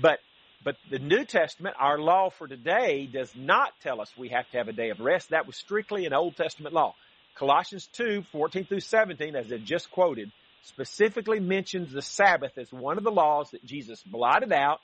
but 0.00 0.18
but 0.62 0.76
the 0.90 0.98
New 0.98 1.24
Testament, 1.24 1.76
our 1.78 1.98
law 1.98 2.28
for 2.28 2.46
today, 2.46 3.08
does 3.10 3.32
not 3.36 3.72
tell 3.82 4.00
us 4.00 4.10
we 4.18 4.30
have 4.30 4.50
to 4.50 4.58
have 4.58 4.68
a 4.68 4.72
day 4.72 4.90
of 4.90 5.00
rest. 5.00 5.30
That 5.30 5.46
was 5.46 5.56
strictly 5.56 6.06
an 6.06 6.12
Old 6.12 6.36
Testament 6.36 6.74
law. 6.74 6.94
Colossians 7.36 7.88
2, 7.92 8.24
14 8.32 8.64
through 8.64 8.80
17, 8.80 9.36
as 9.36 9.52
I 9.52 9.58
just 9.58 9.90
quoted, 9.90 10.32
specifically 10.64 11.38
mentions 11.38 11.92
the 11.92 12.02
Sabbath 12.02 12.58
as 12.58 12.72
one 12.72 12.98
of 12.98 13.04
the 13.04 13.10
laws 13.10 13.50
that 13.52 13.64
Jesus 13.64 14.02
blotted 14.02 14.52
out, 14.52 14.80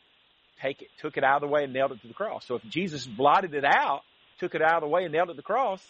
take 0.60 0.82
it, 0.82 0.88
took 1.00 1.16
it 1.16 1.24
out 1.24 1.42
of 1.42 1.48
the 1.48 1.52
way 1.52 1.64
and 1.64 1.72
nailed 1.72 1.92
it 1.92 2.00
to 2.02 2.08
the 2.08 2.14
cross. 2.14 2.44
So 2.46 2.56
if 2.56 2.62
Jesus 2.68 3.06
blotted 3.06 3.54
it 3.54 3.64
out, 3.64 4.02
took 4.38 4.54
it 4.54 4.62
out 4.62 4.76
of 4.76 4.82
the 4.82 4.88
way 4.88 5.04
and 5.04 5.12
nailed 5.12 5.30
it 5.30 5.32
to 5.32 5.36
the 5.36 5.42
cross, 5.42 5.82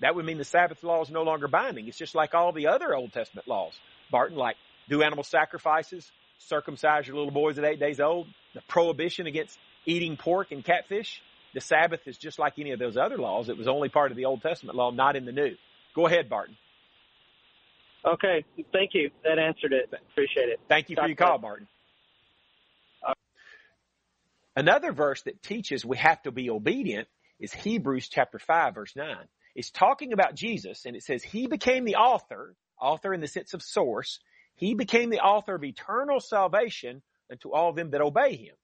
that 0.00 0.14
would 0.14 0.26
mean 0.26 0.38
the 0.38 0.44
Sabbath 0.44 0.82
law 0.82 1.02
is 1.02 1.10
no 1.10 1.22
longer 1.22 1.48
binding. 1.48 1.88
It's 1.88 1.98
just 1.98 2.14
like 2.14 2.34
all 2.34 2.52
the 2.52 2.68
other 2.68 2.94
Old 2.94 3.12
Testament 3.12 3.48
laws. 3.48 3.72
Barton, 4.10 4.36
like 4.36 4.56
do 4.88 5.02
animal 5.02 5.24
sacrifices, 5.24 6.10
circumcise 6.38 7.06
your 7.06 7.16
little 7.16 7.32
boys 7.32 7.58
at 7.58 7.64
eight 7.64 7.80
days 7.80 8.00
old, 8.00 8.26
the 8.54 8.62
prohibition 8.68 9.26
against 9.26 9.58
eating 9.86 10.16
pork 10.16 10.52
and 10.52 10.64
catfish. 10.64 11.22
The 11.54 11.60
Sabbath 11.60 12.00
is 12.06 12.18
just 12.18 12.38
like 12.38 12.54
any 12.58 12.72
of 12.72 12.78
those 12.78 12.96
other 12.96 13.16
laws. 13.16 13.48
It 13.48 13.56
was 13.56 13.68
only 13.68 13.88
part 13.88 14.10
of 14.10 14.16
the 14.16 14.26
Old 14.26 14.42
Testament 14.42 14.76
law, 14.76 14.90
not 14.90 15.16
in 15.16 15.24
the 15.24 15.32
New. 15.32 15.56
Go 15.94 16.06
ahead, 16.06 16.28
Barton. 16.28 16.56
Okay, 18.04 18.44
thank 18.72 18.90
you. 18.94 19.10
That 19.24 19.38
answered 19.38 19.72
it. 19.72 19.90
Appreciate 20.12 20.50
it. 20.50 20.60
Thank 20.68 20.90
you 20.90 20.96
for 20.96 21.06
your 21.06 21.16
call, 21.16 21.38
Barton. 21.38 21.66
Another 24.58 24.92
verse 24.92 25.22
that 25.22 25.40
teaches 25.40 25.84
we 25.84 25.96
have 25.98 26.20
to 26.22 26.32
be 26.32 26.50
obedient 26.50 27.06
is 27.38 27.52
Hebrews 27.52 28.08
chapter 28.08 28.40
5 28.40 28.74
verse 28.74 28.96
9. 28.96 29.16
It's 29.54 29.70
talking 29.70 30.12
about 30.12 30.34
Jesus 30.34 30.84
and 30.84 30.96
it 30.96 31.04
says 31.04 31.22
he 31.22 31.46
became 31.46 31.84
the 31.84 31.94
author, 31.94 32.56
author 32.80 33.14
in 33.14 33.20
the 33.20 33.28
sense 33.28 33.54
of 33.54 33.62
source, 33.62 34.20
he 34.54 34.74
became 34.74 35.10
the 35.10 35.20
author 35.20 35.54
of 35.54 35.64
eternal 35.64 36.20
salvation 36.20 37.02
unto 37.30 37.52
all 37.52 37.72
them 37.72 37.90
that 37.90 38.00
obey 38.00 38.36
him. 38.36 38.54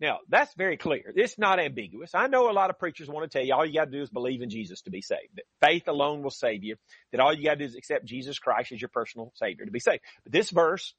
Now, 0.00 0.18
that's 0.28 0.52
very 0.54 0.76
clear. 0.76 1.12
It's 1.14 1.38
not 1.38 1.60
ambiguous. 1.60 2.10
I 2.12 2.26
know 2.26 2.50
a 2.50 2.52
lot 2.52 2.70
of 2.70 2.78
preachers 2.78 3.08
want 3.08 3.30
to 3.30 3.38
tell 3.38 3.46
you 3.46 3.54
all 3.54 3.64
you 3.64 3.74
got 3.74 3.84
to 3.84 3.90
do 3.92 4.02
is 4.02 4.10
believe 4.10 4.42
in 4.42 4.50
Jesus 4.50 4.82
to 4.82 4.90
be 4.90 5.00
saved. 5.00 5.36
That 5.36 5.44
faith 5.64 5.86
alone 5.86 6.22
will 6.22 6.30
save 6.30 6.64
you. 6.64 6.74
That 7.12 7.20
all 7.20 7.32
you 7.32 7.44
got 7.44 7.52
to 7.52 7.58
do 7.58 7.64
is 7.66 7.76
accept 7.76 8.04
Jesus 8.04 8.40
Christ 8.40 8.72
as 8.72 8.80
your 8.80 8.88
personal 8.88 9.32
savior 9.36 9.64
to 9.64 9.70
be 9.70 9.78
saved. 9.78 10.00
But 10.24 10.32
this 10.32 10.50
verse, 10.50 10.92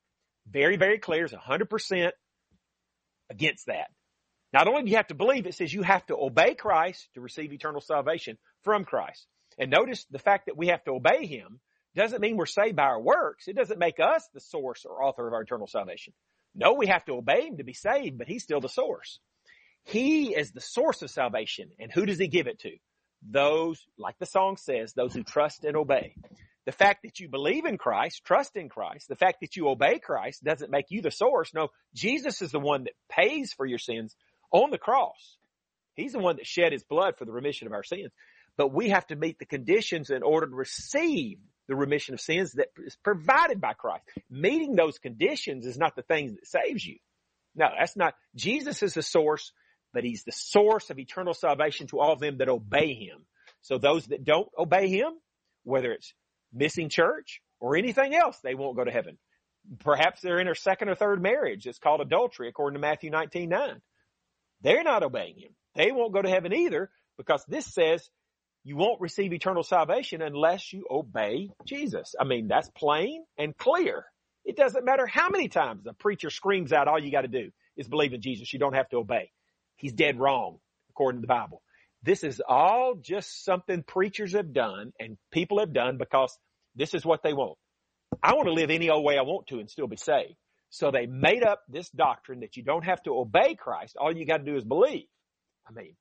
very, 0.50 0.78
very 0.78 1.00
clear, 1.00 1.26
is 1.26 1.34
100% 1.34 2.12
against 3.30 3.66
that. 3.66 3.88
Not 4.54 4.70
only 4.70 4.84
do 4.84 4.92
you 4.92 4.98
have 4.98 5.08
to 5.08 5.16
believe, 5.16 5.48
it 5.48 5.56
says 5.56 5.74
you 5.74 5.82
have 5.82 6.06
to 6.06 6.16
obey 6.16 6.56
Christ 6.56 7.10
to 7.16 7.22
receive 7.22 7.52
eternal 7.52 7.82
salvation 7.82 8.38
from 8.64 8.86
Christ. 8.86 9.28
And 9.58 9.70
notice 9.70 10.06
the 10.12 10.20
fact 10.20 10.46
that 10.46 10.56
we 10.56 10.68
have 10.68 10.84
to 10.86 10.92
obey 10.92 11.26
Him 11.26 11.60
doesn't 11.96 12.22
mean 12.22 12.38
we're 12.38 12.46
saved 12.46 12.76
by 12.76 12.84
our 12.84 13.02
works. 13.02 13.48
It 13.48 13.56
doesn't 13.56 13.80
make 13.80 14.00
us 14.00 14.28
the 14.34 14.40
source 14.40 14.86
or 14.86 15.04
author 15.04 15.28
of 15.28 15.34
our 15.34 15.42
eternal 15.42 15.68
salvation. 15.68 16.14
No, 16.56 16.74
we 16.74 16.88
have 16.88 17.06
to 17.06 17.14
obey 17.14 17.48
him 17.48 17.58
to 17.58 17.64
be 17.64 17.74
saved, 17.74 18.18
but 18.18 18.28
he's 18.28 18.44
still 18.44 18.62
the 18.62 18.70
source. 18.70 19.20
He 19.84 20.36
is 20.36 20.52
the 20.52 20.62
source 20.62 21.02
of 21.02 21.10
salvation. 21.10 21.70
And 21.80 21.92
who 21.92 22.06
does 22.06 22.20
he 22.20 22.28
give 22.28 22.48
it 22.48 22.60
to? 22.60 22.72
Those, 23.30 23.86
like 23.98 24.18
the 24.20 24.26
song 24.26 24.58
says, 24.58 24.94
those 24.94 25.14
who 25.14 25.24
trust 25.24 25.64
and 25.64 25.76
obey. 25.76 26.16
The 26.66 26.72
fact 26.72 27.04
that 27.04 27.20
you 27.20 27.28
believe 27.28 27.66
in 27.66 27.78
Christ, 27.78 28.24
trust 28.24 28.56
in 28.56 28.70
Christ, 28.70 29.08
the 29.10 29.16
fact 29.16 29.42
that 29.42 29.56
you 29.56 29.68
obey 29.68 30.00
Christ 30.00 30.44
doesn't 30.44 30.72
make 30.72 30.86
you 30.90 31.02
the 31.02 31.12
source. 31.12 31.54
No, 31.54 31.70
Jesus 31.94 32.42
is 32.42 32.52
the 32.52 32.60
one 32.60 32.86
that 32.86 32.94
pays 33.10 33.52
for 33.54 33.66
your 33.66 33.80
sins 33.80 34.16
on 34.52 34.72
the 34.72 34.78
cross. 34.78 35.38
He's 35.96 36.14
the 36.14 36.20
one 36.20 36.38
that 36.38 36.48
shed 36.48 36.72
his 36.72 36.84
blood 36.84 37.16
for 37.18 37.26
the 37.26 37.32
remission 37.32 37.68
of 37.68 37.74
our 37.74 37.84
sins. 37.84 38.12
But 38.56 38.74
we 38.74 38.90
have 38.90 39.06
to 39.08 39.16
meet 39.16 39.40
the 39.40 39.46
conditions 39.46 40.10
in 40.10 40.24
order 40.24 40.48
to 40.48 40.56
receive 40.56 41.40
the 41.68 41.76
remission 41.76 42.14
of 42.14 42.22
sins 42.22 42.54
that 42.54 42.70
is 42.86 42.96
provided 43.04 43.62
by 43.62 43.74
Christ. 43.74 44.04
Meeting 44.30 44.76
those 44.76 44.98
conditions 45.00 45.66
is 45.66 45.78
not 45.78 45.96
the 45.96 46.02
thing 46.02 46.36
that 46.36 46.48
saves 46.48 46.86
you. 46.86 46.98
No, 47.56 47.68
that's 47.78 47.96
not. 47.96 48.16
Jesus 48.36 48.84
is 48.84 48.94
the 48.94 49.02
source, 49.02 49.52
but 49.94 50.04
he's 50.04 50.24
the 50.24 50.32
source 50.32 50.90
of 50.90 51.00
eternal 51.00 51.34
salvation 51.34 51.88
to 51.88 52.00
all 52.00 52.16
them 52.16 52.38
that 52.40 52.50
obey 52.50 52.94
him. 52.94 53.26
So 53.62 53.78
those 53.78 54.08
that 54.08 54.24
don't 54.24 54.50
obey 54.58 54.90
him, 54.90 55.14
whether 55.64 55.92
it's 55.92 56.14
missing 56.52 56.90
church 56.90 57.42
or 57.60 57.78
anything 57.78 58.14
else, 58.14 58.38
they 58.44 58.56
won't 58.56 58.76
go 58.76 58.84
to 58.84 58.92
heaven. 58.92 59.18
Perhaps 59.80 60.22
they're 60.22 60.40
in 60.40 60.46
their 60.46 60.56
second 60.56 60.90
or 60.90 60.96
third 60.96 61.22
marriage. 61.22 61.66
It's 61.66 61.80
called 61.80 62.02
adultery 62.02 62.50
according 62.50 62.76
to 62.76 62.82
Matthew 62.82 63.10
19, 63.10 63.48
9. 63.48 63.82
They're 64.62 64.84
not 64.84 65.04
obeying 65.04 65.38
him. 65.38 65.52
They 65.76 65.92
won't 65.92 66.14
go 66.14 66.22
to 66.22 66.30
heaven 66.30 66.54
either 66.54 66.90
because 67.18 67.44
this 67.48 67.66
says 67.66 68.10
you 68.64 68.78
won't 68.78 69.02
receive 69.02 69.34
eternal 69.34 69.64
salvation 69.64 70.22
unless 70.22 70.72
you 70.72 70.86
obey 70.90 71.50
Jesus. 71.66 72.16
I 72.20 72.24
mean, 72.24 72.48
that's 72.48 72.70
plain 72.70 73.26
and 73.38 73.58
clear. 73.58 74.06
It 74.46 74.56
doesn't 74.56 74.86
matter 74.86 75.06
how 75.06 75.30
many 75.30 75.50
times 75.50 75.84
the 75.84 75.94
preacher 75.94 76.30
screams 76.30 76.72
out, 76.72 76.88
all 76.88 77.02
you 77.02 77.12
got 77.12 77.22
to 77.22 77.28
do 77.28 77.52
is 77.78 77.88
believe 77.88 78.14
in 78.14 78.22
Jesus. 78.22 78.52
You 78.54 78.60
don't 78.60 78.76
have 78.76 78.90
to 78.90 78.98
obey. 78.98 79.32
He's 79.78 79.94
dead 79.94 80.20
wrong, 80.20 80.60
according 80.92 81.22
to 81.22 81.28
the 81.28 81.34
Bible. 81.34 81.62
This 82.04 82.24
is 82.24 82.42
all 82.48 82.96
just 82.96 83.44
something 83.44 83.84
preachers 83.84 84.34
have 84.34 84.54
done 84.54 84.92
and 85.00 85.18
people 85.32 85.60
have 85.60 85.74
done 85.74 85.98
because 85.98 86.38
this 86.76 86.94
is 86.94 87.06
what 87.06 87.24
they 87.24 87.34
want. 87.34 87.58
I 88.22 88.34
want 88.34 88.48
to 88.48 88.54
live 88.54 88.70
any 88.70 88.90
old 88.90 89.04
way 89.04 89.18
I 89.18 89.22
want 89.24 89.48
to 89.48 89.60
and 89.60 89.70
still 89.70 89.88
be 89.88 89.98
saved. 89.98 90.36
So 90.70 90.92
they 90.92 91.06
made 91.06 91.44
up 91.44 91.62
this 91.70 91.90
doctrine 91.90 92.42
that 92.42 92.58
you 92.58 92.64
don't 92.64 92.84
have 92.84 93.02
to 93.04 93.18
obey 93.18 93.56
Christ. 93.56 93.96
All 93.98 94.16
you 94.16 94.26
got 94.26 94.38
to 94.38 94.44
do 94.44 94.58
is 94.58 94.64
believe. 94.64 95.06
I 95.68 95.72
mean, 95.72 95.96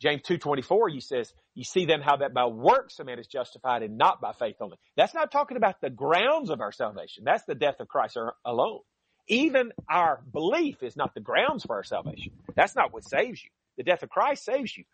James 0.00 0.22
2.24, 0.22 0.92
he 0.92 1.00
says, 1.00 1.32
you 1.54 1.64
see 1.64 1.86
then 1.86 2.02
how 2.02 2.16
that 2.16 2.34
by 2.34 2.46
works 2.46 2.98
a 2.98 3.04
man 3.04 3.18
is 3.18 3.26
justified 3.26 3.82
and 3.82 3.96
not 3.96 4.20
by 4.20 4.32
faith 4.32 4.56
only. 4.60 4.76
That's 4.96 5.14
not 5.14 5.32
talking 5.32 5.56
about 5.56 5.80
the 5.80 5.90
grounds 5.90 6.50
of 6.50 6.60
our 6.60 6.72
salvation. 6.72 7.24
That's 7.24 7.44
the 7.44 7.54
death 7.54 7.80
of 7.80 7.88
Christ 7.88 8.18
alone. 8.44 8.80
Even 9.28 9.72
our 9.88 10.22
belief 10.32 10.82
is 10.82 10.96
not 10.96 11.14
the 11.14 11.20
grounds 11.20 11.64
for 11.64 11.76
our 11.76 11.84
salvation. 11.84 12.32
That's 12.54 12.76
not 12.76 12.92
what 12.92 13.08
saves 13.08 13.42
you. 13.42 13.50
The 13.78 13.84
death 13.84 14.02
of 14.02 14.10
Christ 14.10 14.44
saves 14.44 14.76
you. 14.76 14.84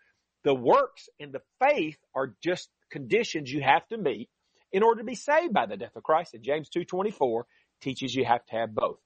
The 0.45 0.55
works 0.55 1.09
and 1.21 1.33
the 1.33 1.43
faith 1.61 1.99
are 2.15 2.35
just 2.43 2.69
conditions 2.91 3.53
you 3.53 3.61
have 3.63 3.87
to 3.89 3.99
meet 3.99 4.29
in 4.73 4.83
order 4.83 5.01
to 5.01 5.07
be 5.07 5.15
saved 5.15 5.53
by 5.53 5.67
the 5.67 5.77
death 5.77 5.97
of 5.97 6.03
Christ. 6.03 6.35
And 6.35 6.43
James 6.43 6.69
2.24 6.71 7.43
teaches 7.81 8.15
you 8.15 8.25
have 8.25 8.45
to 8.47 8.57
have 8.57 8.75
both. 8.75 8.99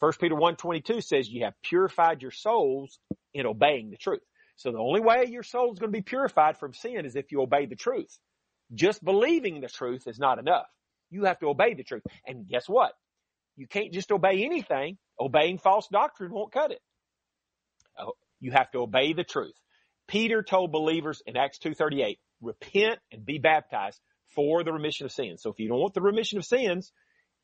1 0.00 0.12
Peter 0.20 0.34
1.22 0.34 1.02
says 1.02 1.28
you 1.30 1.44
have 1.44 1.54
purified 1.62 2.20
your 2.20 2.30
souls 2.30 2.98
in 3.32 3.46
obeying 3.46 3.90
the 3.90 3.96
truth. 3.96 4.20
So 4.56 4.70
the 4.70 4.78
only 4.78 5.00
way 5.00 5.26
your 5.28 5.42
soul 5.42 5.72
is 5.72 5.78
going 5.78 5.92
to 5.92 5.98
be 5.98 6.02
purified 6.02 6.58
from 6.58 6.74
sin 6.74 7.04
is 7.04 7.16
if 7.16 7.32
you 7.32 7.42
obey 7.42 7.66
the 7.66 7.76
truth. 7.76 8.18
Just 8.72 9.04
believing 9.04 9.60
the 9.60 9.68
truth 9.68 10.06
is 10.06 10.18
not 10.18 10.38
enough. 10.38 10.66
You 11.10 11.24
have 11.24 11.38
to 11.40 11.46
obey 11.46 11.74
the 11.74 11.84
truth. 11.84 12.02
And 12.26 12.48
guess 12.48 12.68
what? 12.68 12.92
You 13.56 13.66
can't 13.66 13.92
just 13.92 14.10
obey 14.10 14.44
anything. 14.44 14.98
Obeying 15.20 15.58
false 15.58 15.86
doctrine 15.88 16.32
won't 16.32 16.52
cut 16.52 16.72
it. 16.72 16.80
Oh, 17.98 18.12
you 18.40 18.52
have 18.52 18.70
to 18.72 18.78
obey 18.78 19.12
the 19.12 19.24
truth. 19.24 19.54
Peter 20.08 20.42
told 20.42 20.72
believers 20.72 21.22
in 21.26 21.36
Acts 21.36 21.58
2.38, 21.58 22.18
repent 22.40 22.98
and 23.12 23.24
be 23.24 23.38
baptized 23.38 24.00
for 24.34 24.64
the 24.64 24.72
remission 24.72 25.06
of 25.06 25.12
sins. 25.12 25.42
So 25.42 25.50
if 25.50 25.58
you 25.58 25.68
don't 25.68 25.78
want 25.78 25.94
the 25.94 26.00
remission 26.00 26.38
of 26.38 26.44
sins, 26.44 26.92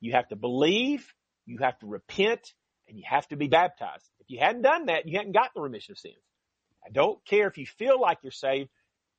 you 0.01 0.13
have 0.13 0.29
to 0.29 0.37
believe, 0.37 1.07
you 1.47 1.59
have 1.59 1.79
to 1.79 1.87
repent, 1.87 2.53
and 2.89 2.99
you 2.99 3.05
have 3.09 3.27
to 3.29 3.37
be 3.37 3.49
baptized. 3.49 4.05
If 4.19 4.31
you 4.31 4.39
hadn't 4.41 4.63
done 4.63 4.87
that, 4.87 5.07
you 5.07 5.17
hadn't 5.17 5.33
got 5.33 5.51
the 5.55 5.61
remission 5.61 5.93
of 5.93 5.99
sins. 5.99 6.17
I 6.85 6.91
don't 6.91 7.25
care 7.25 7.49
if 7.49 7.59
you 7.59 7.67
feel 7.67 8.01
like 8.01 8.19
you're 8.23 8.33
saved. 8.33 8.71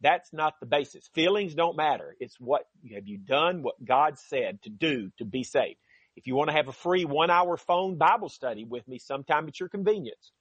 That's 0.02 0.34
not 0.34 0.60
the 0.60 0.66
basis. 0.66 1.08
Feelings 1.14 1.54
don't 1.54 1.78
matter. 1.78 2.16
It's 2.20 2.40
what 2.40 2.66
have 2.94 3.08
you 3.08 3.18
done 3.18 3.62
what 3.62 3.84
God 3.84 4.18
said 4.18 4.62
to 4.64 4.70
do 4.70 5.12
to 5.20 5.26
be 5.26 5.44
saved. 5.44 5.78
If 6.16 6.28
you 6.28 6.36
want 6.36 6.50
to 6.50 6.56
have 6.56 6.68
a 6.68 6.74
free 6.74 7.06
one 7.06 7.30
hour 7.30 7.58
phone 7.58 7.98
Bible 7.98 8.30
study 8.30 8.66
with 8.66 8.88
me 8.88 9.00
sometime 9.00 9.48
at 9.48 9.60
your 9.60 9.70
convenience, 9.70 10.32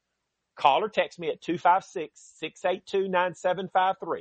call 0.56 0.82
or 0.82 0.88
text 0.88 1.18
me 1.18 1.28
at 1.28 1.42
256-682-9753. 1.42 4.18